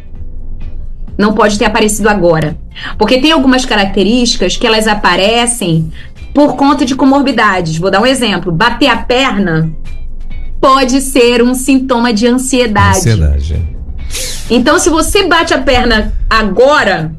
[1.18, 2.58] Não pode ter aparecido agora.
[2.98, 5.92] Porque tem algumas características que elas aparecem
[6.36, 7.78] por conta de comorbidades.
[7.78, 9.74] Vou dar um exemplo: bater a perna
[10.60, 12.98] pode ser um sintoma de ansiedade.
[12.98, 13.76] Ansiedade.
[14.50, 17.16] Então, se você bate a perna agora,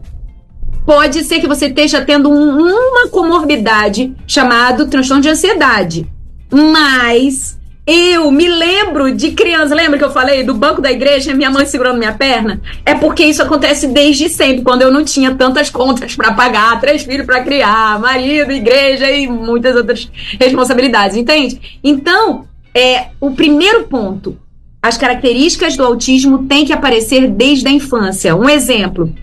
[0.85, 6.07] pode ser que você esteja tendo um, uma comorbidade chamado transtorno de ansiedade.
[6.53, 11.51] Mas eu me lembro de criança, lembra que eu falei do banco da igreja, minha
[11.51, 12.61] mãe segurando minha perna?
[12.85, 17.05] É porque isso acontece desde sempre, quando eu não tinha tantas contas para pagar, três
[17.05, 20.11] filhos para criar, marido, igreja e muitas outras
[20.41, 21.79] responsabilidades, entende?
[21.85, 24.37] Então, é o primeiro ponto.
[24.83, 28.35] As características do autismo têm que aparecer desde a infância.
[28.35, 29.15] Um exemplo,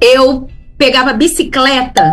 [0.00, 2.12] eu pegava bicicleta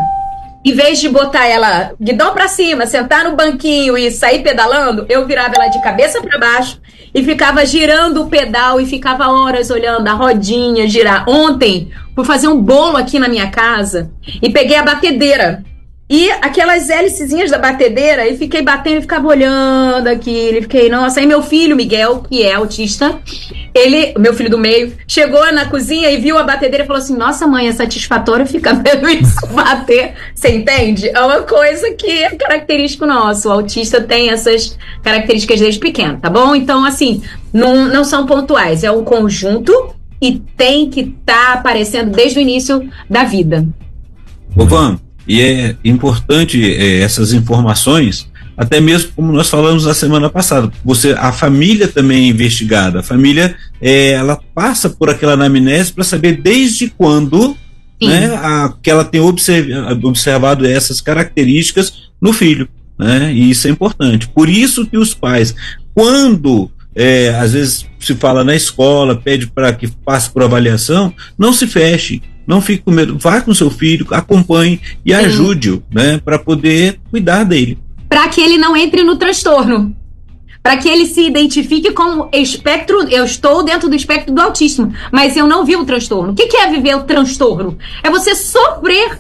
[0.64, 5.26] em vez de botar ela guidão para cima, sentar no banquinho e sair pedalando, eu
[5.26, 6.82] virava ela de cabeça para baixo
[7.14, 11.28] e ficava girando o pedal e ficava horas olhando a rodinha girar.
[11.28, 15.64] Ontem, fui fazer um bolo aqui na minha casa e peguei a batedeira
[16.10, 20.58] e aquelas hélicezinhas da batedeira, e fiquei batendo e ficava olhando aquilo.
[20.58, 21.20] E fiquei, nossa.
[21.20, 23.20] Aí meu filho, Miguel, que é autista,
[23.74, 27.16] ele, meu filho do meio, chegou na cozinha e viu a batedeira e falou assim:
[27.16, 30.14] Nossa, mãe, é satisfatório ficar vendo isso bater.
[30.34, 31.10] Você entende?
[31.10, 33.50] É uma coisa que é característico nosso.
[33.50, 36.56] O autista tem essas características desde pequeno, tá bom?
[36.56, 42.12] Então, assim, não, não são pontuais, é um conjunto e tem que estar tá aparecendo
[42.12, 43.68] desde o início da vida.
[44.56, 50.72] Van, e é importante é, essas informações, até mesmo como nós falamos na semana passada.
[50.84, 53.02] Você, a família também é investigada.
[53.02, 57.56] A família, é, ela passa por aquela anamnese para saber desde quando
[58.02, 62.68] né, a, que ela tem observado essas características no filho.
[62.98, 64.28] Né, e isso é importante.
[64.30, 65.54] Por isso que os pais,
[65.94, 71.54] quando é, às vezes se fala na escola, pede para que passe por avaliação, não
[71.54, 76.40] se feche, não fique com medo, vá com seu filho, acompanhe e ajude-o, né, para
[76.40, 77.78] poder cuidar dele.
[78.08, 79.94] Para que ele não entre no transtorno.
[80.64, 85.38] Para que ele se identifique como espectro, eu estou dentro do espectro do autismo, mas
[85.38, 86.32] eu não vivo o transtorno.
[86.32, 87.78] O que é viver o transtorno?
[88.04, 89.20] É você sofrer,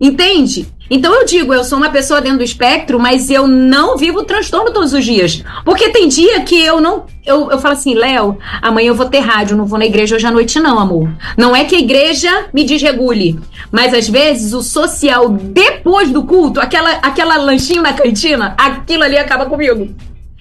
[0.00, 0.66] entende?
[0.90, 4.70] Então eu digo, eu sou uma pessoa dentro do espectro, mas eu não vivo transtorno
[4.70, 5.42] todos os dias.
[5.64, 7.06] Porque tem dia que eu não.
[7.24, 10.26] Eu, eu falo assim, Léo, amanhã eu vou ter rádio, não vou na igreja hoje
[10.26, 11.08] à noite, não, amor.
[11.38, 13.40] Não é que a igreja me desregule.
[13.72, 19.16] Mas às vezes o social, depois do culto, aquela, aquela lanchinho na cantina, aquilo ali
[19.16, 19.88] acaba comigo.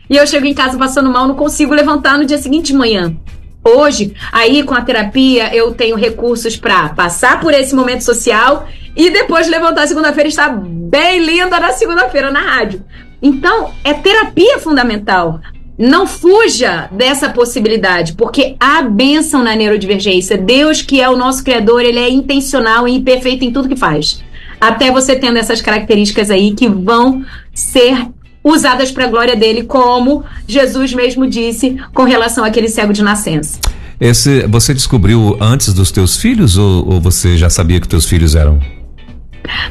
[0.09, 3.15] E eu chego em casa passando mal, não consigo levantar no dia seguinte de manhã.
[3.63, 9.09] Hoje, aí com a terapia, eu tenho recursos para passar por esse momento social e
[9.09, 12.83] depois levantar segunda-feira e estar bem linda na segunda-feira na rádio.
[13.21, 15.39] Então, é terapia fundamental.
[15.77, 20.37] Não fuja dessa possibilidade, porque há bênção na neurodivergência.
[20.37, 24.23] Deus, que é o nosso Criador, ele é intencional e perfeito em tudo que faz.
[24.59, 28.07] Até você tendo essas características aí que vão ser
[28.43, 33.59] usadas para a glória dele, como Jesus mesmo disse com relação àquele cego de nascença.
[33.99, 38.35] Esse, você descobriu antes dos teus filhos ou, ou você já sabia que teus filhos
[38.35, 38.59] eram?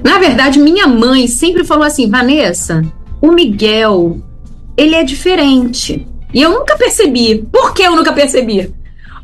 [0.03, 2.83] Na verdade, minha mãe sempre falou assim, Vanessa,
[3.21, 4.21] o Miguel,
[4.77, 6.07] ele é diferente.
[6.33, 7.47] E eu nunca percebi.
[7.53, 8.73] Por que eu nunca percebi?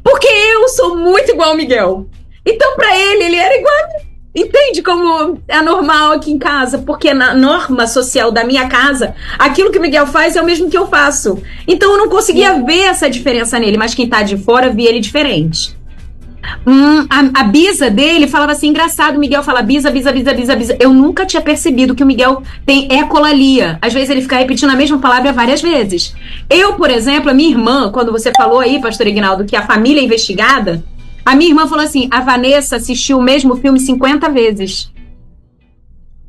[0.02, 2.06] Porque eu sou muito igual ao Miguel.
[2.44, 4.07] Então, para ele, ele era igual a mim.
[4.38, 6.78] Entende como é normal aqui em casa?
[6.78, 10.70] Porque na norma social da minha casa, aquilo que o Miguel faz é o mesmo
[10.70, 11.42] que eu faço.
[11.66, 15.00] Então eu não conseguia ver essa diferença nele, mas quem tá de fora via ele
[15.00, 15.76] diferente.
[16.66, 20.56] Hum, a, a, bisa dele falava assim, engraçado, o Miguel fala bisa, bisa, bisa, bisa,
[20.56, 20.76] bisa.
[20.78, 23.76] Eu nunca tinha percebido que o Miguel tem ecolalia.
[23.82, 26.14] Às vezes ele fica repetindo a mesma palavra várias vezes.
[26.48, 30.00] Eu, por exemplo, a minha irmã, quando você falou aí, pastor Ignaldo, que a família
[30.00, 30.82] é investigada,
[31.28, 34.90] a minha irmã falou assim: a Vanessa assistiu o mesmo filme 50 vezes.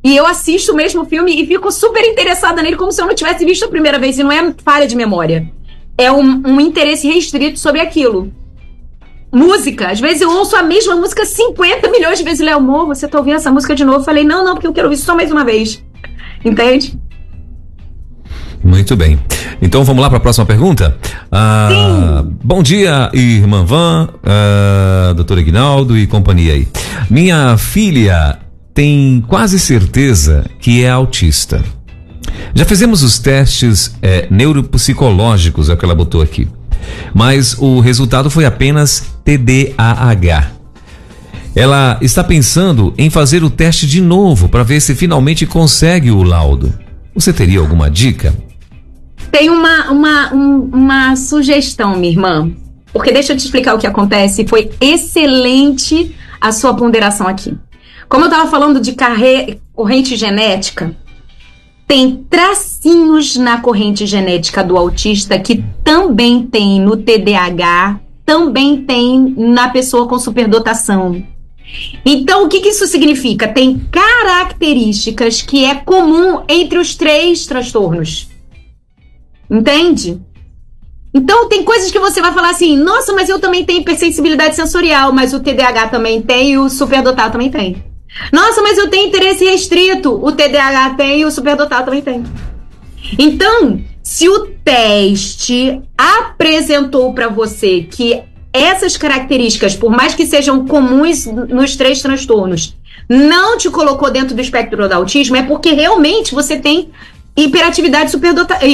[0.04, 3.16] E eu assisto o mesmo filme e fico super interessada nele, como se eu não
[3.16, 4.20] tivesse visto a primeira vez.
[4.20, 5.50] E não é falha de memória.
[5.98, 8.34] É um, um interesse restrito sobre aquilo.
[9.32, 9.90] Música.
[9.90, 12.46] Às vezes eu ouço a mesma música 50 milhões de vezes.
[12.46, 14.00] Léo, amor, você tá ouvindo essa música de novo?
[14.00, 15.82] Eu falei, não, não, porque eu quero ouvir só mais uma vez.
[16.44, 17.00] Entende?
[18.64, 19.20] Muito bem.
[19.62, 20.98] Então vamos lá para a próxima pergunta?
[21.32, 26.68] Ah, bom dia, irmã Van, ah, doutor Ignaldo e companhia aí.
[27.10, 28.40] Minha filha
[28.74, 31.64] tem quase certeza que é autista.
[32.54, 36.48] Já fizemos os testes é, neuropsicológicos, é o que ela botou aqui.
[37.14, 40.52] Mas o resultado foi apenas TDAH.
[41.56, 46.24] Ela está pensando em fazer o teste de novo para ver se finalmente consegue o
[46.24, 46.74] laudo.
[47.14, 48.34] Você teria alguma dica?
[49.32, 52.52] Tem uma, uma, um, uma sugestão, minha irmã.
[52.92, 54.48] Porque deixa eu te explicar o que acontece.
[54.48, 57.56] Foi excelente a sua ponderação aqui.
[58.08, 59.62] Como eu estava falando de carre...
[59.74, 60.96] corrente genética,
[61.88, 69.70] tem tracinhos na corrente genética do autista que também tem no TDAH, também tem na
[69.70, 71.24] pessoa com superdotação.
[72.04, 73.48] Então, o que, que isso significa?
[73.48, 78.30] Tem características que é comum entre os três transtornos.
[79.50, 80.22] Entende?
[81.14, 85.12] Então, tem coisas que você vai falar assim: nossa, mas eu também tenho hipersensibilidade sensorial,
[85.12, 87.84] mas o TDAH também tem e o superdotado também tem.
[88.32, 92.24] Nossa, mas eu tenho interesse restrito, o TDAH tem e o superdotado também tem.
[93.18, 98.22] Então, se o teste apresentou para você que
[98.52, 102.76] essas características, por mais que sejam comuns nos três transtornos,
[103.08, 106.90] não te colocou dentro do espectro do autismo, é porque realmente você tem
[107.36, 108.66] hiperatividade superdotada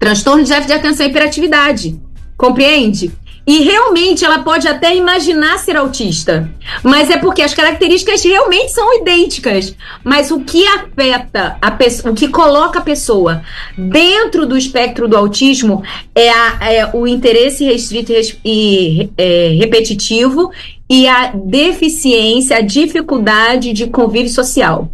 [0.00, 2.00] transtorno de déficit de atenção e hiperatividade.
[2.36, 3.12] Compreende?
[3.46, 6.48] E realmente ela pode até imaginar ser autista,
[6.82, 9.74] mas é porque as características realmente são idênticas.
[10.04, 13.42] Mas o que afeta a pessoa, o que coloca a pessoa
[13.76, 15.82] dentro do espectro do autismo
[16.14, 18.12] é, a, é o interesse restrito
[18.44, 20.52] e é, repetitivo
[20.88, 24.90] e a deficiência, a dificuldade de convívio social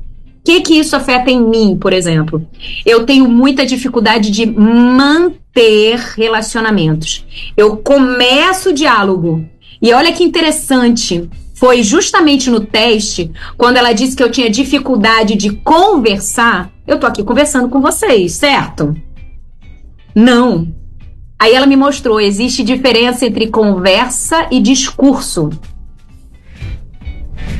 [0.46, 2.46] que, que isso afeta em mim, por exemplo?
[2.86, 7.26] Eu tenho muita dificuldade de manter relacionamentos.
[7.56, 9.44] Eu começo o diálogo.
[9.82, 11.28] E olha que interessante.
[11.52, 16.70] Foi justamente no teste, quando ela disse que eu tinha dificuldade de conversar.
[16.86, 18.94] Eu tô aqui conversando com vocês, certo?
[20.14, 20.72] Não.
[21.38, 25.50] Aí ela me mostrou: existe diferença entre conversa e discurso.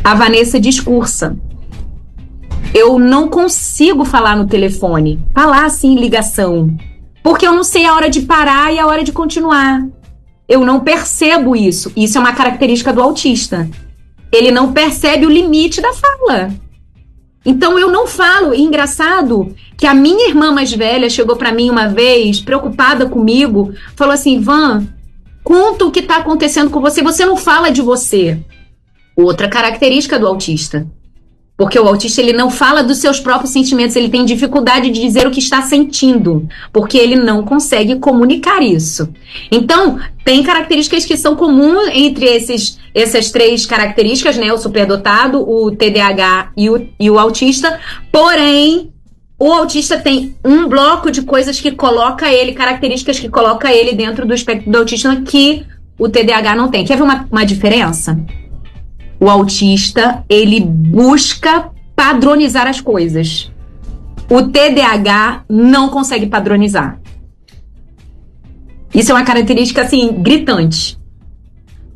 [0.04, 1.36] A Vanessa discursa
[2.76, 6.76] eu não consigo falar no telefone, falar assim ligação,
[7.22, 9.82] porque eu não sei a hora de parar e a hora de continuar.
[10.46, 11.90] Eu não percebo isso.
[11.96, 13.66] Isso é uma característica do autista.
[14.30, 16.52] Ele não percebe o limite da fala.
[17.46, 18.52] Então eu não falo.
[18.52, 23.72] E engraçado que a minha irmã mais velha chegou para mim uma vez, preocupada comigo,
[23.96, 24.86] falou assim: Van,
[25.42, 27.02] conta o que está acontecendo com você.
[27.02, 28.38] Você não fala de você.
[29.16, 30.86] Outra característica do autista.
[31.56, 35.26] Porque o autista ele não fala dos seus próprios sentimentos, ele tem dificuldade de dizer
[35.26, 39.08] o que está sentindo, porque ele não consegue comunicar isso.
[39.50, 44.52] Então, tem características que são comuns entre esses, essas três características, né?
[44.52, 47.80] O superdotado, o TDAH e o, e o autista,
[48.12, 48.92] porém,
[49.38, 54.26] o autista tem um bloco de coisas que coloca ele, características que coloca ele dentro
[54.26, 55.64] do espectro do autista que
[55.98, 56.84] o TDAH não tem.
[56.84, 58.18] Quer ver uma, uma diferença?
[59.18, 63.50] O autista, ele busca padronizar as coisas.
[64.28, 67.00] O TDAH não consegue padronizar.
[68.94, 70.98] Isso é uma característica assim gritante.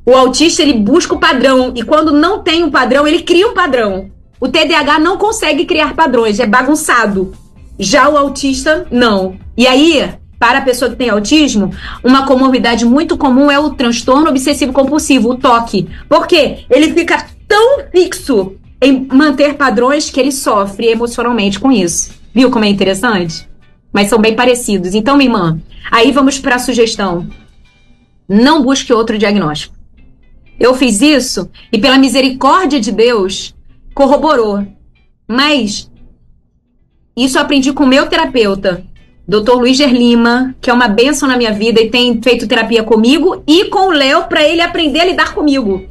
[0.04, 3.54] O autista ele busca o padrão e quando não tem um padrão, ele cria um
[3.54, 4.10] padrão.
[4.40, 7.32] O TDAH não consegue criar padrões, é bagunçado.
[7.78, 9.36] Já o autista não.
[9.56, 11.70] E aí, para a pessoa que tem autismo,
[12.02, 15.86] uma comorbidade muito comum é o transtorno obsessivo compulsivo, o TOC.
[16.08, 16.64] Por quê?
[16.70, 22.12] Ele fica tão fixo em manter padrões que ele sofre emocionalmente com isso.
[22.34, 23.46] Viu como é interessante?
[23.92, 24.94] Mas são bem parecidos.
[24.94, 25.60] Então, minha irmã,
[25.92, 27.28] aí vamos para a sugestão.
[28.26, 29.74] Não busque outro diagnóstico.
[30.58, 33.54] Eu fiz isso e, pela misericórdia de Deus,
[33.92, 34.66] corroborou.
[35.28, 35.90] Mas
[37.14, 38.86] isso eu aprendi com o meu terapeuta,
[39.30, 39.52] Dr.
[39.52, 43.66] Luiz Gerlima, que é uma benção na minha vida e tem feito terapia comigo, e
[43.66, 45.84] com o Léo para ele aprender a lidar comigo.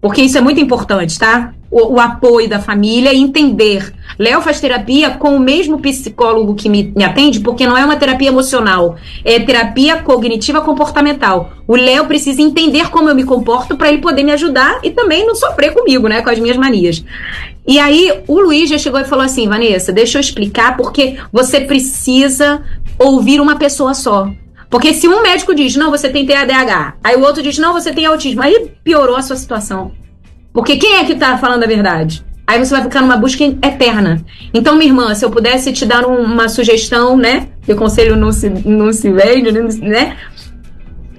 [0.00, 1.52] Porque isso é muito importante, tá?
[1.70, 3.92] O, o apoio da família e entender.
[4.18, 7.96] Léo faz terapia com o mesmo psicólogo que me, me, atende, porque não é uma
[7.96, 11.52] terapia emocional, é terapia cognitiva comportamental.
[11.68, 15.26] O Léo precisa entender como eu me comporto para ele poder me ajudar e também
[15.26, 17.04] não sofrer comigo, né, com as minhas manias.
[17.66, 21.60] E aí o Luiz já chegou e falou assim, Vanessa, deixa eu explicar porque você
[21.60, 22.62] precisa
[22.98, 24.30] ouvir uma pessoa só.
[24.68, 27.92] Porque se um médico diz, não, você tem TDAH, aí o outro diz, não, você
[27.92, 29.92] tem autismo, aí piorou a sua situação.
[30.52, 32.24] Porque quem é que tá falando a verdade?
[32.46, 34.24] Aí você vai ficar numa busca eterna.
[34.54, 37.48] Então, minha irmã, se eu pudesse te dar um, uma sugestão, né?
[37.64, 39.50] Que o conselho não se, não se vende,
[39.80, 40.16] né?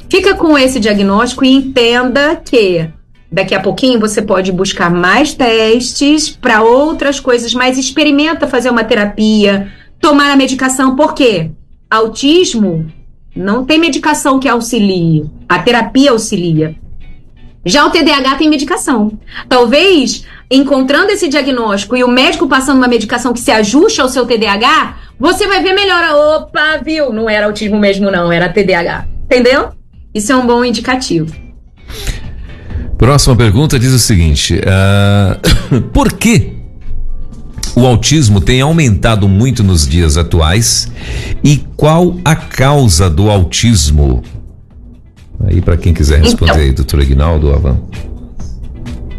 [0.09, 2.89] Fica com esse diagnóstico e entenda que
[3.29, 8.85] daqui a pouquinho você pode buscar mais testes para outras coisas, mas experimenta fazer uma
[8.85, 11.51] terapia, tomar a medicação, por quê?
[11.89, 12.91] Autismo
[13.34, 16.76] não tem medicação que auxilie, a terapia auxilia.
[17.65, 19.18] Já o TDAH tem medicação.
[19.47, 24.26] Talvez, encontrando esse diagnóstico e o médico passando uma medicação que se ajuste ao seu
[24.26, 26.03] TDAH, você vai ver melhor.
[26.35, 27.14] Opa, viu?
[27.14, 29.07] Não era autismo mesmo, não, era TDAH.
[29.26, 29.69] Entendeu?
[30.14, 31.34] Isso é um bom indicativo.
[32.97, 36.56] Próxima pergunta diz o seguinte: uh, por que
[37.77, 40.91] o autismo tem aumentado muito nos dias atuais
[41.43, 44.23] e qual a causa do autismo?
[45.45, 47.79] Aí, para quem quiser responder então, aí, doutor Aguinaldo, Avan.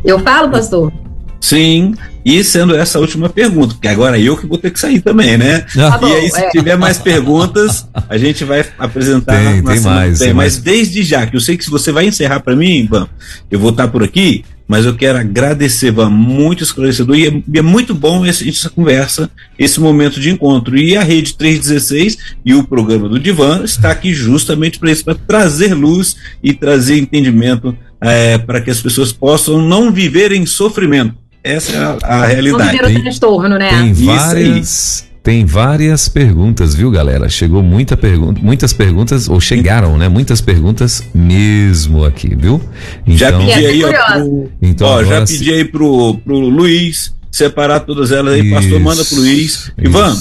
[0.05, 0.93] Eu falo, pastor?
[1.41, 1.95] Sim,
[2.25, 5.39] e sendo essa a última pergunta, porque agora eu que vou ter que sair também,
[5.39, 5.61] né?
[5.73, 6.51] Tá e aí, se é.
[6.51, 9.37] tiver mais perguntas, a gente vai apresentar.
[9.37, 12.41] Tem, tem mais, tem Mas desde já, que eu sei que se você vai encerrar
[12.41, 13.09] para mim, Ivan,
[13.49, 17.59] eu vou estar por aqui, mas eu quero agradecer, Van, muito esclarecedor, e é, e
[17.59, 20.77] é muito bom esse, essa conversa, esse momento de encontro.
[20.77, 25.15] E a Rede 316 e o programa do Divan está aqui justamente para isso, para
[25.15, 31.15] trazer luz e trazer entendimento é, para que as pessoas possam não viver em sofrimento.
[31.43, 32.77] Essa é a, a realidade.
[32.77, 33.71] Não viver o transtorno, né?
[33.71, 37.29] Tem várias tem várias perguntas, viu, galera?
[37.29, 40.09] Chegou muita pergunta, muitas perguntas, ou chegaram, né?
[40.09, 42.59] Muitas perguntas mesmo aqui, viu?
[43.07, 47.81] Então, já pedi aí, ó, pro, então, ó já pedi aí pro, pro Luiz separar
[47.81, 49.53] todas elas aí, isso, pastor, manda pro Luiz.
[49.53, 49.73] Isso.
[49.77, 50.17] Ivan,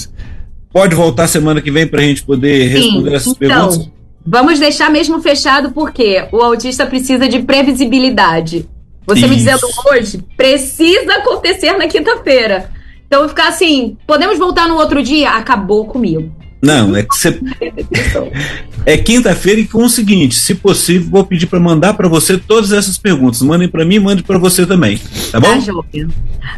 [0.74, 3.90] pode voltar semana que vem pra gente poder responder Sim, essas então, perguntas?
[4.26, 8.68] Vamos deixar mesmo fechado porque o autista precisa de previsibilidade.
[9.06, 9.30] Você Isso.
[9.30, 12.76] me dizendo hoje, precisa acontecer na quinta-feira.
[13.08, 15.32] Então eu ficar assim, podemos voltar no outro dia?
[15.32, 16.32] Acabou comigo.
[16.62, 17.40] Não, é que você.
[18.86, 22.72] é quinta-feira e com o seguinte: se possível, vou pedir para mandar para você todas
[22.72, 23.42] essas perguntas.
[23.42, 25.00] Mandem para mim, mande para você também.
[25.32, 25.48] Tá bom?
[25.48, 25.74] Tá,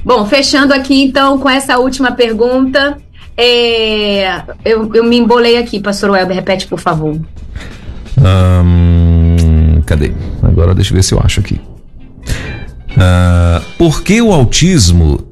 [0.04, 2.98] bom, fechando aqui então com essa última pergunta.
[3.38, 4.42] É...
[4.66, 7.20] Eu, eu me embolei aqui, pastor Welber, repete, por favor.
[8.18, 10.12] Um, cadê?
[10.42, 11.60] Agora deixa eu ver se eu acho aqui.
[12.92, 15.29] Uh, por que o autismo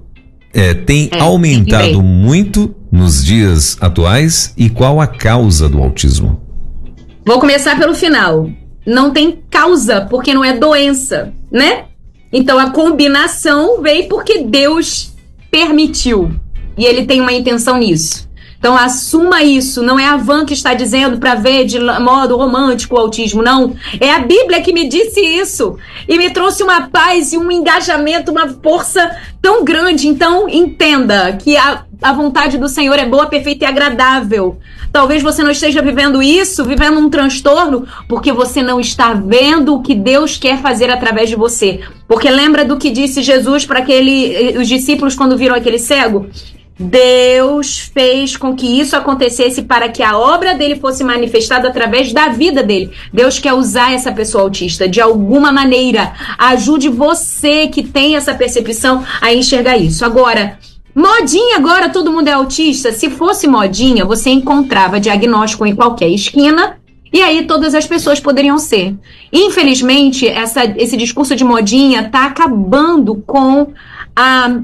[0.54, 6.42] é, tem é, aumentado muito nos dias atuais e qual a causa do autismo?
[7.26, 8.50] Vou começar pelo final.
[8.86, 11.86] Não tem causa, porque não é doença, né?
[12.32, 15.14] Então a combinação veio porque Deus
[15.52, 16.32] permitiu.
[16.78, 18.27] E ele tem uma intenção nisso.
[18.60, 22.96] Então assuma isso, não é a Van que está dizendo para ver de modo romântico
[22.96, 23.76] o autismo, não.
[24.00, 25.78] É a Bíblia que me disse isso
[26.08, 30.08] e me trouxe uma paz e um engajamento, uma força tão grande.
[30.08, 34.58] Então entenda que a, a vontade do Senhor é boa, perfeita e agradável.
[34.92, 39.82] Talvez você não esteja vivendo isso, vivendo um transtorno, porque você não está vendo o
[39.82, 41.82] que Deus quer fazer através de você.
[42.08, 46.28] Porque lembra do que disse Jesus para aquele eh, os discípulos quando viram aquele cego?
[46.80, 52.28] Deus fez com que isso acontecesse para que a obra dele fosse manifestada através da
[52.30, 52.92] vida dele.
[53.12, 56.14] Deus quer usar essa pessoa autista de alguma maneira.
[56.38, 60.06] Ajude você que tem essa percepção a enxergar isso.
[60.06, 60.60] Agora,
[60.94, 62.92] modinha agora todo mundo é autista.
[62.92, 66.78] Se fosse modinha, você encontrava diagnóstico em qualquer esquina
[67.12, 68.96] e aí todas as pessoas poderiam ser.
[69.34, 73.74] Infelizmente, essa, esse discurso de modinha está acabando com
[74.16, 74.60] a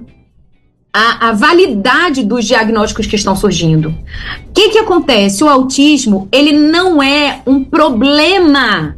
[0.94, 3.90] a, a, validade dos diagnósticos que estão surgindo.
[3.90, 5.44] O que, que acontece?
[5.44, 8.96] O autismo, ele não é um problema.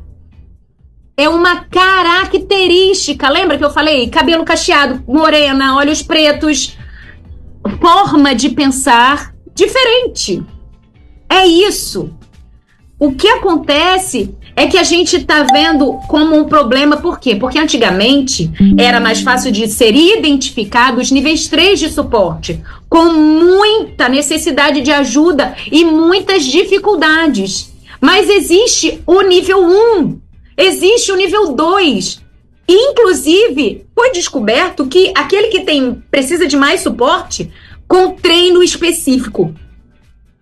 [1.16, 3.30] É uma característica.
[3.30, 4.10] Lembra que eu falei?
[4.10, 6.78] Cabelo cacheado, morena, olhos pretos.
[7.80, 10.44] Forma de pensar diferente.
[11.30, 12.14] É isso.
[12.98, 17.36] O que acontece é que a gente está vendo como um problema, por quê?
[17.36, 24.08] Porque antigamente era mais fácil de ser identificado os níveis 3 de suporte, com muita
[24.08, 27.74] necessidade de ajuda e muitas dificuldades.
[28.00, 29.62] Mas existe o nível
[30.00, 30.22] 1,
[30.58, 32.24] existe o nível 2.
[32.68, 37.52] Inclusive, foi descoberto que aquele que tem precisa de mais suporte
[37.90, 39.54] com treino específico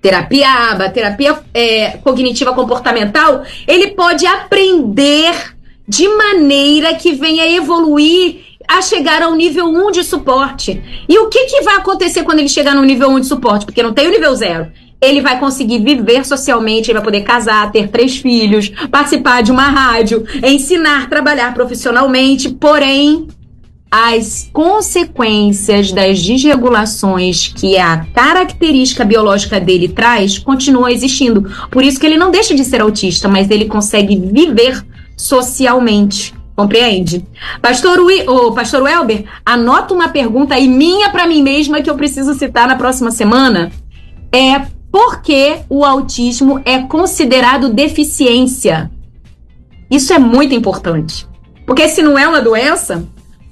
[0.03, 5.55] terapia ABA, terapia é, cognitiva comportamental, ele pode aprender
[5.87, 11.05] de maneira que venha evoluir a chegar ao nível 1 de suporte.
[11.07, 13.65] E o que, que vai acontecer quando ele chegar no nível 1 de suporte?
[13.65, 14.71] Porque não tem o nível 0
[15.01, 19.67] ele vai conseguir viver socialmente, ele vai poder casar, ter três filhos, participar de uma
[19.67, 23.27] rádio, ensinar, trabalhar profissionalmente, porém
[23.95, 31.47] as consequências das desregulações que a característica biológica dele traz continuam existindo.
[31.69, 34.83] Por isso que ele não deixa de ser autista, mas ele consegue viver
[35.15, 36.33] socialmente.
[36.55, 37.23] Compreende?
[37.61, 41.95] Pastor, Ui, oh, Pastor Welber, anota uma pergunta aí minha para mim mesma que eu
[41.95, 43.71] preciso citar na próxima semana.
[44.31, 44.59] é
[44.91, 48.89] porque o autismo é considerado deficiência.
[49.89, 51.27] Isso é muito importante.
[51.65, 53.03] Porque se não é uma doença,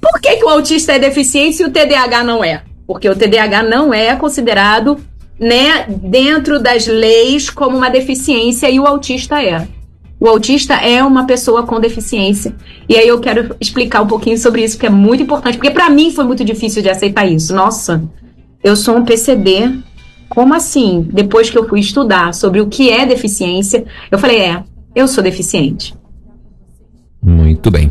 [0.02, 2.64] por que, que o autista é deficiência e o TDAH não é?
[2.84, 4.98] Porque o TDAH não é considerado
[5.38, 9.68] né, dentro das leis como uma deficiência e o autista é.
[10.18, 12.54] O autista é uma pessoa com deficiência.
[12.88, 15.56] E aí eu quero explicar um pouquinho sobre isso, porque é muito importante.
[15.56, 17.54] Porque para mim foi muito difícil de aceitar isso.
[17.54, 18.02] Nossa,
[18.62, 19.70] eu sou um PCD.
[20.28, 21.08] Como assim?
[21.12, 24.62] Depois que eu fui estudar sobre o que é deficiência, eu falei: é,
[24.94, 25.94] eu sou deficiente.
[27.20, 27.90] Muito bem.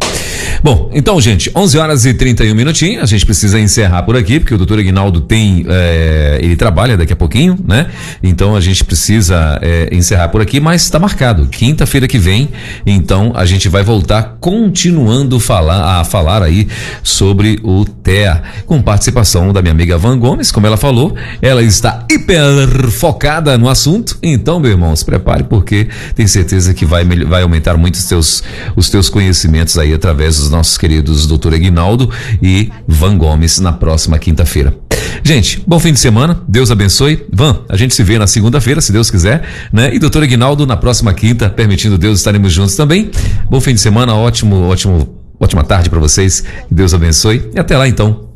[0.64, 3.02] Bom, então, gente, 11 horas e 31 minutinhos.
[3.02, 5.66] A gente precisa encerrar por aqui, porque o doutor Ignaldo tem.
[5.68, 7.88] É, ele trabalha daqui a pouquinho, né?
[8.22, 11.48] Então a gente precisa é, encerrar por aqui, mas está marcado.
[11.48, 12.50] Quinta-feira que vem,
[12.86, 16.68] então a gente vai voltar continuando falar, a falar aí
[17.02, 21.16] sobre o TEA, com participação da minha amiga Van Gomes, como ela falou.
[21.42, 24.16] Ela está hiper focada no assunto.
[24.22, 28.44] Então, meu irmão, se prepare, porque tem certeza que vai, vai aumentar muito os teus,
[28.76, 32.10] os teus conhecimentos aí através dos nossos queridos doutor Aguinaldo
[32.42, 34.78] e Van Gomes na próxima quinta-feira.
[35.24, 37.26] Gente, bom fim de semana, Deus abençoe.
[37.32, 39.94] Van, a gente se vê na segunda-feira, se Deus quiser, né?
[39.94, 43.12] E doutor Aguinaldo na próxima quinta, permitindo Deus, estaremos juntos também.
[43.50, 46.42] Bom fim de semana, ótimo, ótimo, ótima tarde para vocês.
[46.68, 48.30] Que Deus abençoe e até lá então.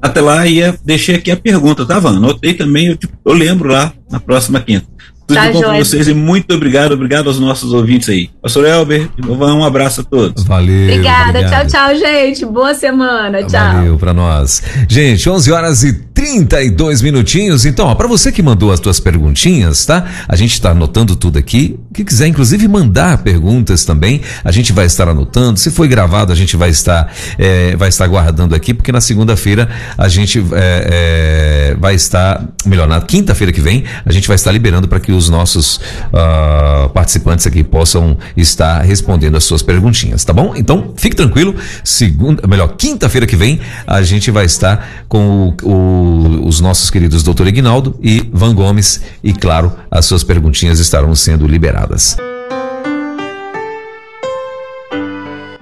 [0.00, 2.16] Até lá, ia, deixei aqui a pergunta, tá, Van?
[2.16, 4.86] Anotei também, eu, tipo, eu lembro lá na próxima quinta.
[5.28, 8.30] Tudo tá, bom para vocês e muito obrigado, obrigado aos nossos ouvintes aí.
[8.40, 10.42] Pastor Elber, um abraço a todos.
[10.44, 10.84] Valeu.
[10.84, 11.70] Obrigada, obrigado.
[11.70, 12.46] tchau, tchau, gente.
[12.46, 13.74] Boa semana, tchau.
[13.74, 14.62] Valeu para nós.
[14.88, 17.66] Gente, 11 horas e 32 minutinhos.
[17.66, 20.04] Então, para você que mandou as suas perguntinhas, tá?
[20.26, 21.78] A gente está anotando tudo aqui.
[21.92, 25.58] Que quiser, inclusive, mandar perguntas também, a gente vai estar anotando.
[25.58, 29.68] Se foi gravado, a gente vai estar, é, vai estar guardando aqui, porque na segunda-feira
[29.96, 34.50] a gente é, é, vai estar, melhor, na quinta-feira que vem, a gente vai estar
[34.50, 40.32] liberando para que os nossos uh, participantes aqui possam estar respondendo as suas perguntinhas, tá
[40.32, 40.54] bom?
[40.56, 41.54] Então, fique tranquilo.
[41.84, 47.22] Segunda, melhor, quinta-feira que vem, a gente vai estar com o, o, os nossos queridos
[47.22, 52.16] doutor Ignaldo e Van Gomes e, claro, as suas perguntinhas estarão sendo liberadas.